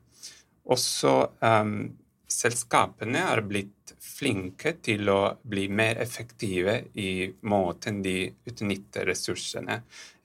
[0.71, 1.91] Og så um,
[2.31, 9.81] selskapene er blitt flinke til å bli mer effektive i måten de utnytter ressursene.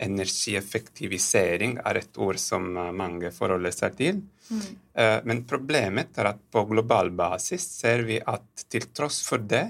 [0.06, 4.22] Energieffektivisering er et ord som mange forholder seg til.
[4.50, 4.68] Mm.
[4.94, 9.66] Eh, men problemet er at på global basis ser vi at til tross for det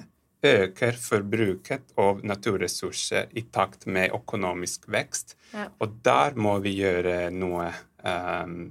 [0.45, 5.35] øker forbruket av naturressurser i takt med økonomisk vekst.
[5.53, 5.69] Ja.
[5.81, 7.71] Og der må vi gjøre noe.
[8.05, 8.67] Um,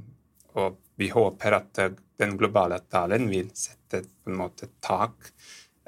[0.55, 1.81] og vi håper at
[2.21, 5.31] den globale avtalen vil sette på en måte tak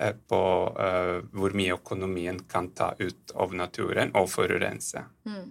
[0.03, 0.41] uh, på
[0.79, 5.05] uh, hvor mye økonomien kan ta ut av naturen og forurense.
[5.27, 5.47] Mm.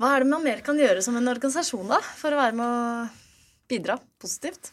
[0.00, 2.64] Hva er det man mer kan gjøre som en organisasjon da, for å være med
[2.64, 3.08] å
[3.68, 4.70] bidra positivt?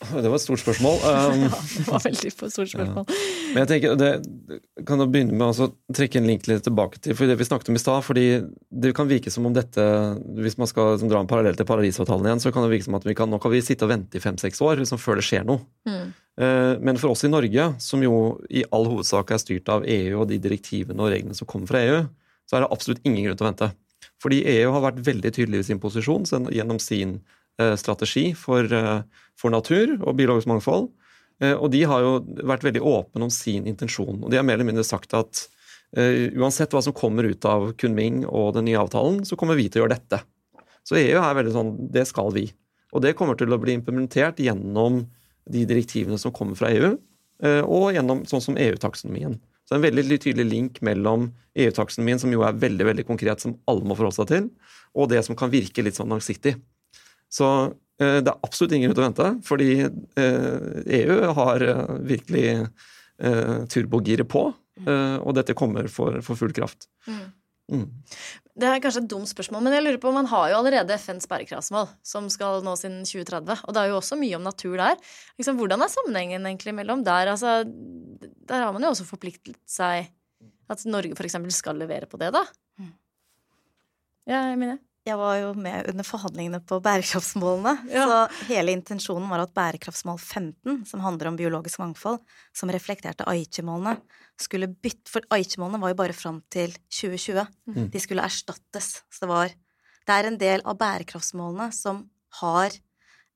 [0.22, 1.00] Det var et stort spørsmål.
[1.10, 3.04] Um, Det var veldig for stort spørsmål.
[3.52, 7.16] Men jeg tenker, det kan da begynne med å trekke en link litt tilbake til
[7.18, 8.04] for det vi snakket om i stad.
[8.06, 8.24] fordi
[8.70, 9.84] Det kan virke som om dette,
[10.40, 12.96] hvis man skal liksom, dra en parallell til Parisavtalen igjen, så kan det virke som
[12.98, 15.26] at vi kan, nå kan vi sitte og vente i fem-seks år liksom, før det
[15.28, 15.64] skjer noe.
[15.88, 16.08] Mm.
[16.40, 20.22] Uh, Men for oss i Norge, som jo i all hovedsak er styrt av EU
[20.22, 22.02] og de direktivene og reglene som kommer fra EU,
[22.48, 23.72] så er det absolutt ingen grunn til å vente.
[24.20, 27.20] Fordi EU har vært veldig tydelig i sin posisjon gjennom sin
[27.76, 29.02] strategi for, eh,
[29.38, 30.90] for natur og biologisk mangfold.
[31.40, 34.22] Eh, Og de har jo vært veldig åpne om sin intensjon.
[34.22, 35.46] Og de har mer eller mindre sagt at
[35.96, 39.68] uh, uansett hva som kommer ut av Kunming og den nye avtalen, så kommer vi
[39.68, 40.20] til å gjøre dette.
[40.86, 42.44] Så EU er veldig sånn det skal vi.
[42.94, 45.00] Og det kommer til å bli implementert gjennom
[45.50, 46.92] de direktivene som kommer fra EU,
[47.42, 49.40] uh, og gjennom sånn som EU-taksonomien.
[49.66, 53.86] Så en veldig tydelig link mellom EU-taksonomien, som jo er veldig veldig konkret, som alle
[53.86, 54.48] må forholde seg til,
[54.98, 56.56] og det som kan virke litt sånn langsiktig.
[57.30, 57.48] Så
[58.02, 62.46] eh, det er absolutt ingen grunn til å vente, fordi eh, EU har eh, virkelig
[62.56, 64.48] eh, turbogiret på,
[64.86, 66.90] eh, og dette kommer for, for full kraft.
[67.06, 67.28] Mm.
[67.70, 67.86] Mm.
[68.60, 71.28] Det er kanskje et dumt spørsmål, men jeg lurer på, man har jo allerede FNs
[71.30, 74.98] bærekraftsmål, som skal nås innen 2030, og det er jo også mye om natur der.
[75.38, 77.30] Liksom, hvordan er sammenhengen egentlig mellom der?
[77.30, 77.60] Altså,
[78.50, 80.10] der har man jo også forpliktet seg
[80.70, 81.38] at Norge f.eks.
[81.54, 82.44] skal levere på det, da.
[82.80, 82.92] Mm.
[84.30, 84.78] Ja, jeg mener.
[85.08, 87.72] Jeg var jo med under forhandlingene på bærekraftsmålene.
[87.88, 88.02] Ja.
[88.04, 92.20] Så hele intensjonen var at bærekraftsmål 15, som handler om biologisk mangfold,
[92.56, 93.96] som reflekterte Aichi-målene,
[94.40, 97.46] skulle bytte For Aichi-målene var jo bare fram til 2020.
[97.72, 97.88] Mm.
[97.94, 99.00] De skulle erstattes.
[99.08, 99.56] Så det var
[100.06, 102.04] Det er en del av bærekraftsmålene som
[102.40, 102.76] har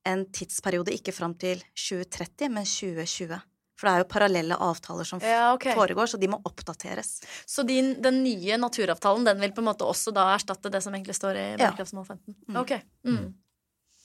[0.05, 3.41] en tidsperiode ikke fram til 2030, men 2020.
[3.75, 5.75] For det er jo parallelle avtaler som Ja, okay.
[5.75, 7.17] foregår, så de må oppdateres.
[7.47, 10.95] Så din, den nye naturavtalen den vil på en måte også da erstatte det som
[10.95, 12.37] egentlig står i bærekraftsmål 15?
[12.49, 12.61] Mm.
[12.63, 12.73] Ok.
[13.07, 13.35] Mm.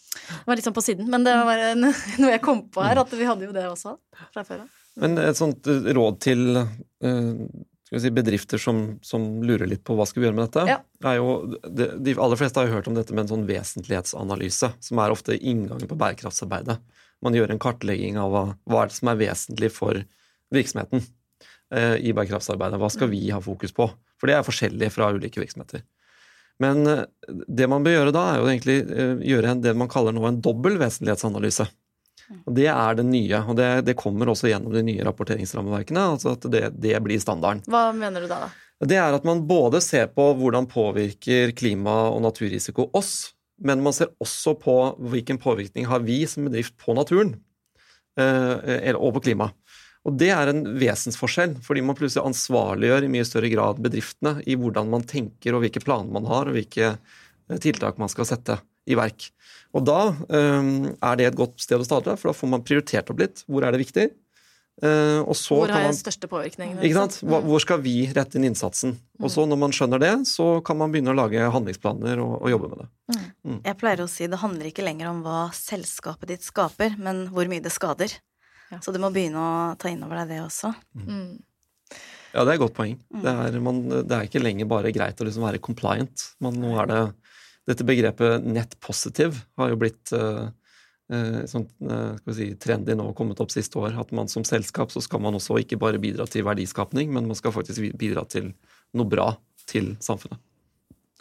[0.10, 1.62] Det var litt sånn på siden, men det var
[2.22, 3.96] noe jeg kom på her, at vi hadde jo det også
[4.34, 4.78] fra før av.
[5.00, 7.36] Men et sånt eh, råd til eh,
[7.90, 10.66] skal vi si, bedrifter som, som lurer litt på hva skal vi gjøre med dette,
[10.70, 10.80] Ja.
[11.10, 11.30] er jo
[11.62, 15.14] det, De aller fleste har jo hørt om dette med en sånn vesentlighetsanalyse, som er
[15.14, 16.78] ofte inngangen på bærekraftsarbeidet.
[17.26, 20.02] Man gjør en kartlegging av hva, hva er det som er vesentlig for
[20.56, 21.04] virksomheten
[21.76, 22.80] eh, i bærekraftsarbeidet.
[22.82, 23.90] Hva skal vi ha fokus på?
[24.20, 25.84] For det er forskjellig fra ulike virksomheter.
[26.64, 29.92] Men eh, det man bør gjøre da, er jo egentlig eh, gjøre en, det man
[29.92, 31.68] kaller nå en dobbel vesentlighetsanalyse.
[32.46, 36.08] Og Det er det nye, og det, det kommer også gjennom de nye rapporteringsrammeverkene.
[36.14, 37.64] altså at det, det blir standarden.
[37.70, 38.44] Hva mener du da?
[38.46, 38.86] da?
[38.86, 43.96] Det er at man både ser på hvordan påvirker klima- og naturrisiko oss, men man
[43.96, 44.76] ser også på
[45.12, 47.36] hvilken påvirkning har vi som bedrift på naturen
[48.20, 49.50] eh, og på klima.
[50.08, 54.56] Og Det er en vesensforskjell, fordi man plutselig ansvarliggjør i mye større grad bedriftene i
[54.60, 58.60] hvordan man tenker og hvilke planer man har og hvilke eh, tiltak man skal sette
[58.90, 59.28] i verk.
[59.76, 63.12] Og Da eh, er det et godt sted å starte, for da får man prioritert
[63.12, 63.44] opp litt.
[63.46, 64.08] Hvor er det viktig?
[64.80, 66.78] Eh, Hvor har man den største påvirkning?
[66.80, 67.20] ikke sant?
[67.20, 67.36] Mm.
[67.50, 68.96] Hvor skal vi rette inn innsatsen?
[69.20, 72.54] Og så når man skjønner det, så kan man begynne å lage handlingsplaner og, og
[72.54, 73.19] jobbe med det.
[73.44, 77.48] Jeg pleier å si det handler ikke lenger om hva selskapet ditt skaper, men hvor
[77.52, 78.12] mye det skader.
[78.70, 78.82] Ja.
[78.84, 80.74] Så du må begynne å ta inn over deg det også.
[80.94, 81.40] Mm.
[82.36, 83.00] Ja, det er et godt poeng.
[83.10, 86.28] Det er, man, det er ikke lenger bare greit å liksom være compliant.
[86.44, 87.02] Men nå er det
[87.70, 90.48] Dette begrepet net positive har jo blitt uh,
[91.14, 93.94] eh, sånn, eh, skal vi si, trendy nå og kommet opp siste år.
[94.02, 97.38] At man som selskap så skal man også ikke bare bidra til verdiskapning, men man
[97.38, 98.56] skal faktisk bidra til
[98.98, 99.28] noe bra
[99.70, 100.42] til samfunnet.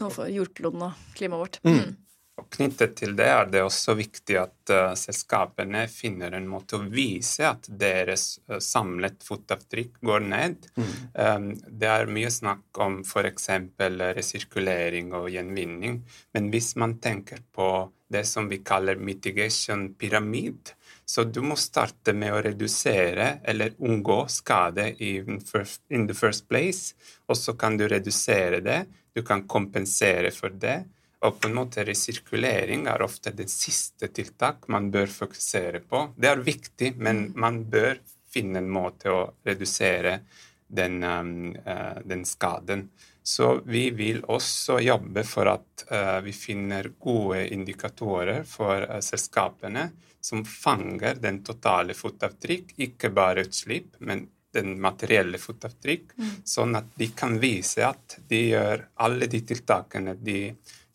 [0.00, 1.60] Nå får jordkloden og klimaet vårt.
[1.68, 1.96] Mm.
[2.38, 2.44] Mm.
[2.44, 6.86] Og knyttet til det er det også viktig at uh, selskapene finner en måte å
[6.86, 10.70] vise at deres uh, samlet fotavtrykk går ned.
[11.14, 13.50] Um, det er mye snakk om f.eks.
[13.78, 16.02] resirkulering og gjenvinning,
[16.34, 20.72] men hvis man tenker på det som vi kaller mitigation pyramid,
[21.04, 26.48] så du må starte med å redusere eller unngå skade in first, in the first
[26.48, 26.94] place,
[27.28, 30.84] og så kan du redusere det, du kan kompensere for det,
[31.26, 36.04] og på en måte resirkulering er ofte det siste tiltak man bør fokusere på.
[36.14, 37.98] Det er viktig, men man bør
[38.30, 40.20] finne en måte å redusere
[40.68, 42.88] den, um, eh, den skaden.
[43.22, 49.88] Så vi vil også jobbe for at eh, vi finner gode indikatorer for eh, selskapene
[50.20, 56.14] som fanger den totale fotavtrykk, ikke bare utslipp, men den materielle fotavtrykk,
[56.48, 60.40] sånn at de kan vise at de gjør alle de tiltakene de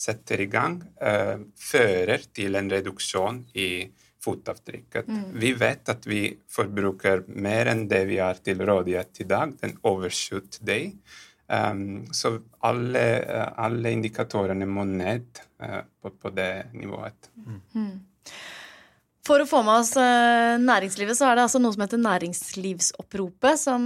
[0.03, 3.69] setter i gang, uh, fører til en reduksjon i
[4.23, 5.09] fotavtrykket.
[5.35, 9.75] Vi vet at vi forbruker mer enn det vi har til rådighet i dag, den
[9.83, 10.93] overshoot day.
[11.51, 17.27] Um, så alle, uh, alle indikatorene må ned uh, på, på det nivået.
[19.27, 19.93] For å få med oss
[20.59, 23.85] næringslivet, så er det altså noe som heter Næringslivsoppropet, som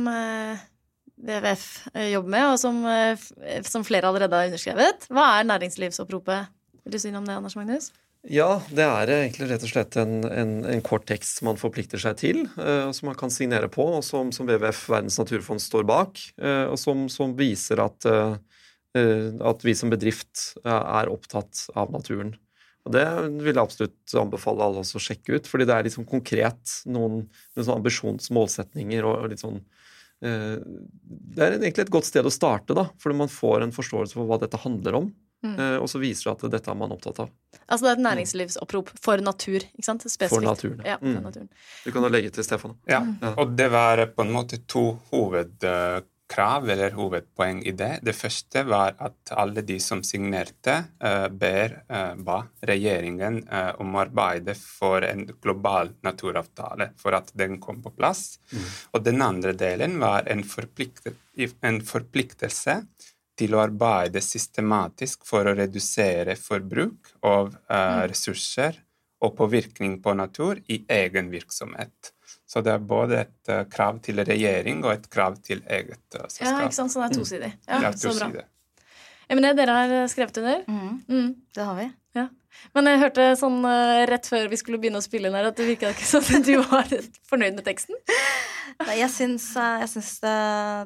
[1.18, 5.07] WWF eh, jobber med, og som, eh, som flere allerede har underskrevet.
[5.13, 6.51] Hva er Næringslivsoppropet?
[6.86, 7.89] Vil du si noe om det, Anders Magnus?
[8.28, 12.18] Ja, det er egentlig rett og slett en, en, en kort tekst man forplikter seg
[12.20, 15.88] til, eh, og som man kan signere på, og som, som WWF, Verdens naturfond, står
[15.88, 18.36] bak, eh, og som, som viser at, eh,
[18.99, 22.36] eh, at vi som bedrift eh, er opptatt av naturen.
[22.88, 23.05] Og Det
[23.43, 27.26] vil jeg absolutt anbefale alle oss å sjekke ut, fordi det er liksom konkret noen,
[27.55, 29.87] noen sånn ambisjonsmålsetninger og, litt sånn eh,
[30.22, 34.26] Det er egentlig et godt sted å starte, da, fordi man får en forståelse for
[34.30, 35.09] hva dette handler om.
[35.45, 35.57] Mm.
[35.84, 37.30] Og så viser det at dette er man opptatt av.
[37.70, 40.01] Altså det er et næringslivsopprop for natur, ikke sant?
[40.09, 40.34] Spesifikt.
[40.34, 40.82] For naturen.
[40.84, 41.49] Ja, for Mm.
[41.86, 42.74] Du kan jo legge til Stefan.
[42.89, 43.36] Ja, Ja.
[43.38, 44.97] og det var på en måte to
[46.28, 48.00] hovedkrav eller hovedpoeng i det.
[48.04, 53.96] Det første var at alle de som signerte, eh, ber, eh, ba regjeringen eh, om
[53.96, 58.40] å arbeide for en global naturavtale, for at den kom på plass.
[58.94, 60.44] Og den andre delen var en,
[61.62, 62.84] en forpliktelse
[63.38, 68.84] til å arbeide systematisk for å redusere forbruk av eh, ressurser
[69.22, 72.16] og påvirkning på natur i egen virksomhet.
[72.48, 76.28] Så det er både et eh, krav til regjering og et krav til eget uh,
[76.39, 76.93] Ja, ikke sant?
[76.93, 77.52] Så det er tosidig.
[77.68, 78.45] Ja, Ja, så bra.
[79.28, 80.64] Emine, dere har eh, skrevet under?
[80.72, 80.93] Mm.
[81.12, 81.32] Mm.
[81.56, 81.89] det har vi.
[82.76, 85.58] Men jeg hørte sånn eh, rett før vi skulle begynne å spille inn her, at
[85.60, 86.89] det virka ikke som at du var
[87.30, 87.98] fornøyd med teksten.
[88.82, 90.34] Nei, jeg syns, eh, jeg syns det,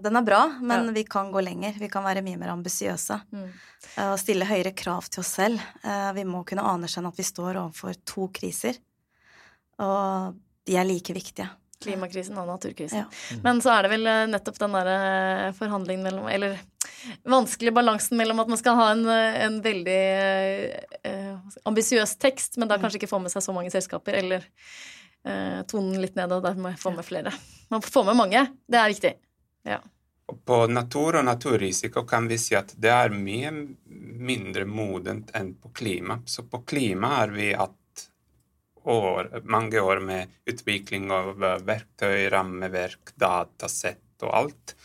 [0.06, 0.96] den er bra, men Ja.
[0.96, 1.78] vi kan gå lenger.
[1.80, 3.22] Vi kan være mye mer ambisiøse.
[3.32, 3.48] Mm.
[3.96, 5.64] eh, Og stille høyere krav til oss selv.
[5.84, 8.78] Eh, Vi må kunne anerkjenne at vi står overfor to kriser.
[9.80, 10.36] Og
[10.68, 11.50] de er like viktige.
[11.82, 13.02] Klimakrisen og naturkrisen.
[13.02, 13.38] Ja.
[13.42, 14.98] Men så er det vel eh, nettopp den derre
[15.58, 16.60] forhandlingen mellom Eller
[17.24, 20.02] vanskelige balansen mellom at man skal ha en, eh, en veldig
[21.04, 21.34] eh,
[21.66, 24.46] ambisiøs tekst, men da kanskje ikke få med seg så mange selskaper, eller
[25.26, 27.34] eh, tonen litt ned, og der må jeg få med flere.
[27.74, 28.46] Man får med mange.
[28.68, 29.14] Det er viktig.
[29.68, 29.82] Ja.
[30.46, 33.52] På natur og naturrisiko kan vi si at det er mye
[34.22, 36.22] mindre modent enn på klima.
[36.26, 37.76] Så på klima er vi hatt
[38.84, 44.76] år, mange år med utvikling av eh, verktøy, rammeverk, datasett og alt.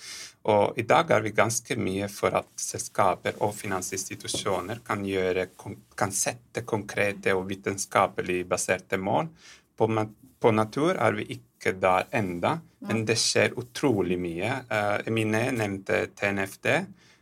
[0.46, 5.48] Og i dag er vi ganske mye for at selskaper og finansinstitusjoner kan, gjøre,
[5.98, 9.32] kan sette konkrete og vitenskapelig baserte mål.
[9.76, 9.88] På,
[10.40, 14.52] på natur er vi ikke der enda, men det skjer utrolig mye.
[15.08, 16.70] Emine nevnte TNFD,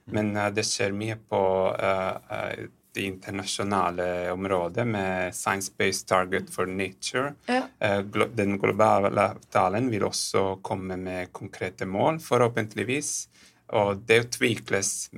[0.05, 1.43] men eh, det skjer mye på
[1.79, 2.65] eh, eh,
[2.95, 7.35] det internasjonale området med Science-Based Target for Nature.
[7.47, 7.63] Ja.
[7.79, 8.01] Eh,
[8.35, 13.29] Den globale avtalen vil også komme med konkrete mål, forhåpentligvis.
[13.75, 15.11] Og det utvikles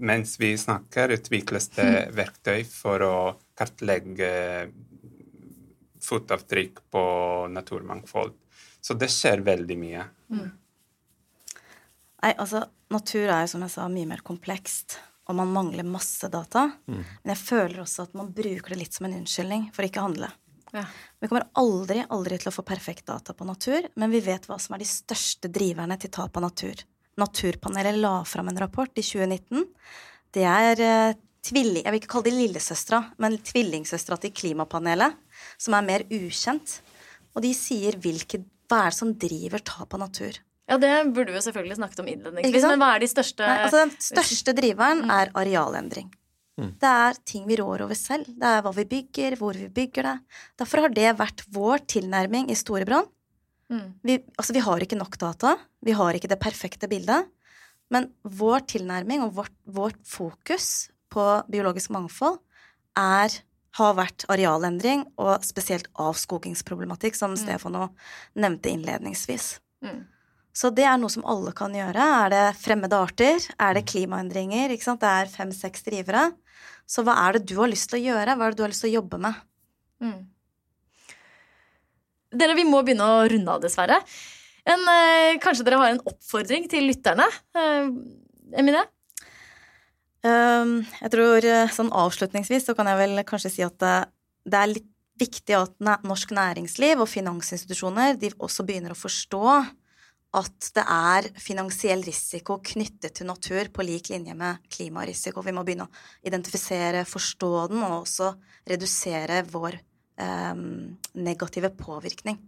[0.00, 3.16] Mens vi snakker, utvikles det verktøy for å
[3.58, 4.30] kartlegge
[6.02, 7.02] fotavtrykk på
[7.52, 8.32] naturmangfold.
[8.80, 10.06] Så det skjer veldig mye.
[12.20, 14.98] Nei, altså, natur er jo som jeg sa mye mer komplekst,
[15.30, 16.66] og man mangler masse data.
[16.90, 20.08] Men jeg føler også at man bruker det litt som en unnskyldning for ikke å
[20.08, 20.30] handle.
[20.74, 20.84] Ja.
[21.20, 24.58] Vi kommer aldri, aldri til å få perfekt data på natur, men vi vet hva
[24.62, 26.84] som er de største driverne til tap av natur.
[27.20, 29.66] Naturpanelet la fram en rapport i 2019.
[30.34, 31.16] Det er eh,
[31.46, 31.84] tvilling...
[31.84, 35.18] Jeg vil ikke kalle de lillesøstera, men tvillingsøstera til Klimapanelet,
[35.58, 36.78] som er mer ukjent.
[37.34, 40.38] Og de sier hvilke, hva er det som driver tap av natur.
[40.70, 43.58] Ja, det burde vi jo selvfølgelig snakket om innledningsvis, men hva er de største Nei,
[43.66, 46.10] altså Den største driveren er arealendring.
[46.60, 48.28] Det er ting vi rår over selv.
[48.36, 50.16] Det er hva vi bygger, hvor vi bygger det.
[50.60, 53.08] Derfor har det vært vår tilnærming i Storebrann.
[53.72, 53.86] Mm.
[54.04, 55.54] Vi, altså, vi har ikke nok data.
[55.86, 57.30] Vi har ikke det perfekte bildet.
[57.90, 62.38] Men vår tilnærming og vårt, vårt fokus på biologisk mangfold
[62.98, 63.40] er,
[63.78, 67.88] har vært arealendring, og spesielt avskogingsproblematikk, som Stefano
[68.38, 69.56] nevnte innledningsvis.
[69.86, 70.04] Mm.
[70.56, 72.06] Så det er noe som alle kan gjøre.
[72.24, 73.44] Er det fremmede arter?
[73.60, 74.72] Er det klimaendringer?
[74.74, 75.02] Ikke sant?
[75.02, 76.30] Det er fem-seks drivere.
[76.90, 78.34] Så hva er det du har lyst til å gjøre?
[78.34, 79.40] Hva er det du har lyst til å jobbe med?
[80.02, 80.20] Mm.
[82.40, 84.00] Dere, vi må begynne å runde av, dessverre.
[84.66, 87.26] En, eh, kanskje dere har en oppfordring til lytterne?
[87.54, 87.90] Eh,
[88.60, 88.84] Emilie?
[90.20, 93.94] Um, jeg tror eh, sånn avslutningsvis så kan jeg vel kanskje si at det,
[94.44, 94.90] det er litt
[95.20, 99.44] viktig at norsk næringsliv og finansinstitusjoner de også begynner å forstå
[100.38, 105.42] at det er finansiell risiko knyttet til natur på lik linje med klimarisiko.
[105.42, 108.32] Vi må begynne å identifisere, forstå den, og også
[108.70, 109.80] redusere vår
[110.22, 112.38] um, negative påvirkning.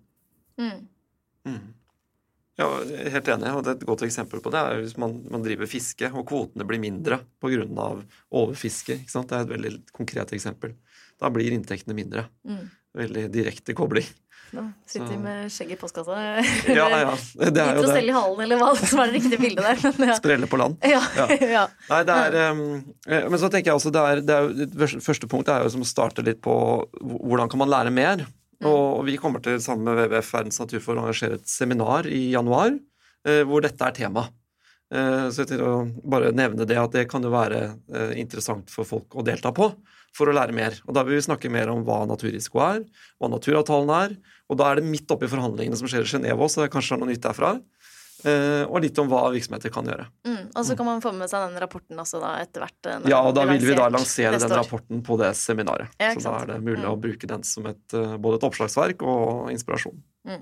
[0.61, 0.85] Mm.
[1.49, 1.73] Mm.
[2.61, 2.69] Ja,
[3.17, 3.51] helt enig.
[3.51, 6.83] og Et godt eksempel på det er hvis man, man driver fiske, og kvotene blir
[6.83, 7.67] mindre pga.
[8.31, 9.01] overfiske.
[9.03, 9.33] Ikke sant?
[9.33, 10.77] Det er et veldig konkret eksempel.
[11.19, 12.29] Da blir inntektene mindre.
[12.47, 12.69] Mm.
[12.99, 14.05] Veldig direkte kobling.
[14.53, 16.17] Nå sitter vi med skjegg i postkassa.
[16.69, 17.13] Ja, ja.
[17.41, 17.93] Det er jo det.
[17.95, 19.95] selv i halen, eller hva som er det riktige bildet der.
[19.97, 20.17] Men ja.
[20.19, 20.77] Sprelle på land.
[20.85, 21.01] Ja,
[21.41, 21.63] Ja.
[21.93, 22.61] Nei, det er um,
[23.09, 25.73] eh, Men så tenker jeg også det er, det er det første- punktet er jo
[25.73, 26.53] som å starte litt på
[27.01, 28.27] hvordan kan man lære mer.
[28.69, 32.77] Og vi kommer til sammen med WWF Verdens naturforum å arrangere et seminar i januar
[32.77, 34.27] eh, hvor dette er tema.
[34.93, 35.81] Eh, Så jeg tenker å
[36.13, 37.65] bare nevne det at det kan jo være
[38.21, 39.73] interessant for folk å delta på
[40.13, 40.77] for å lære mer.
[40.87, 42.85] Og Da vil vi snakke mer om hva naturrisiko er,
[43.21, 44.17] hva naturavtalen er.
[44.51, 47.01] Og da er det midt oppi forhandlingene som skjer i Genéve så det kanskje er
[47.01, 47.55] noe nytt derfra.
[48.25, 50.05] Eh, Og litt om hva virksomheter kan gjøre.
[50.29, 53.09] Mm, og så kan man få med seg den rapporten også da etter hvert.
[53.11, 55.89] Ja, og da vil vi da lansere den rapporten på det seminaret.
[55.99, 56.93] Ja, så da er det mulig Mm.
[56.93, 59.99] å bruke den som et, eh, både et oppslagsverk og inspirasjon.
[60.25, 60.39] Ja,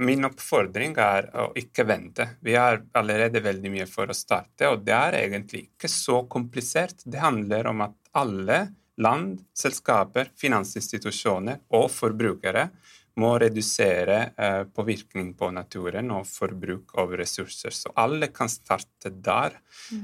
[0.00, 2.26] Min oppfordring er å ikke vente.
[2.40, 7.04] Vi har allerede veldig mye for å starte, og det er egentlig ikke så komplisert.
[7.04, 8.58] Det handler om at alle
[9.04, 12.68] land, selskaper, finansinstitusjoner og forbrukere
[13.20, 17.74] må redusere eh, påvirkning på naturen og forbruk av ressurser.
[17.74, 19.60] Så alle kan starte der.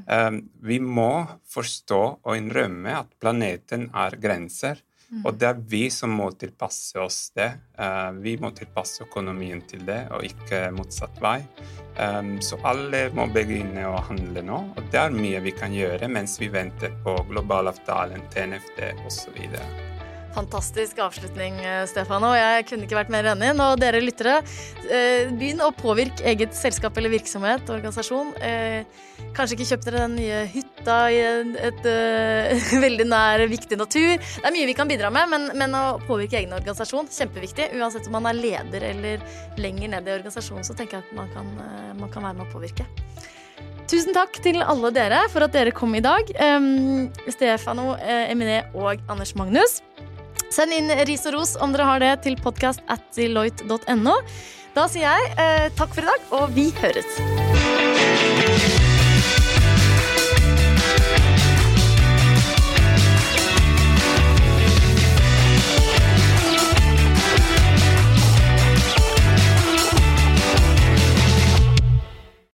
[0.07, 0.31] Eh,
[0.63, 4.85] vi må forstå og innrømme at planeten er grenser.
[5.25, 7.49] Og det er vi som må tilpasse oss det.
[7.79, 11.41] Eh, vi må tilpasse økonomien til det, og ikke motsatt vei.
[12.01, 16.09] Um, så alle må begynne å handle nå, og det er mye vi kan gjøre
[16.09, 19.41] mens vi venter på globalavtalen, TNFD osv.
[20.35, 22.23] Fantastisk avslutning, eh, Stefan.
[22.23, 23.51] Og jeg kunne ikke vært mer enig.
[23.59, 24.37] Og dere lyttere,
[24.87, 28.35] eh, begynn å påvirke eget selskap eller virksomhet, organisasjon.
[28.41, 28.85] Eh,
[29.35, 31.19] Kanskje ikke kjøp dere den nye hytta i
[31.69, 34.17] et eh, veldig nær viktig natur.
[34.19, 37.71] Det er mye vi kan bidra med, men, men å påvirke egen organisasjon, kjempeviktig.
[37.79, 39.21] Uansett om man er leder eller
[39.61, 41.53] lenger ned i organisasjonen, så tenker jeg at man kan,
[42.01, 42.87] man kan være med å påvirke.
[43.91, 46.27] Tusen takk til alle dere for at dere kom i dag.
[47.31, 49.81] Stefano, Eminé og Anders Magnus.
[50.51, 54.17] Send inn ris og ros om dere har det, til podcast at deloitte.no.
[54.75, 58.60] Da sier jeg eh, takk for i dag, og vi høres.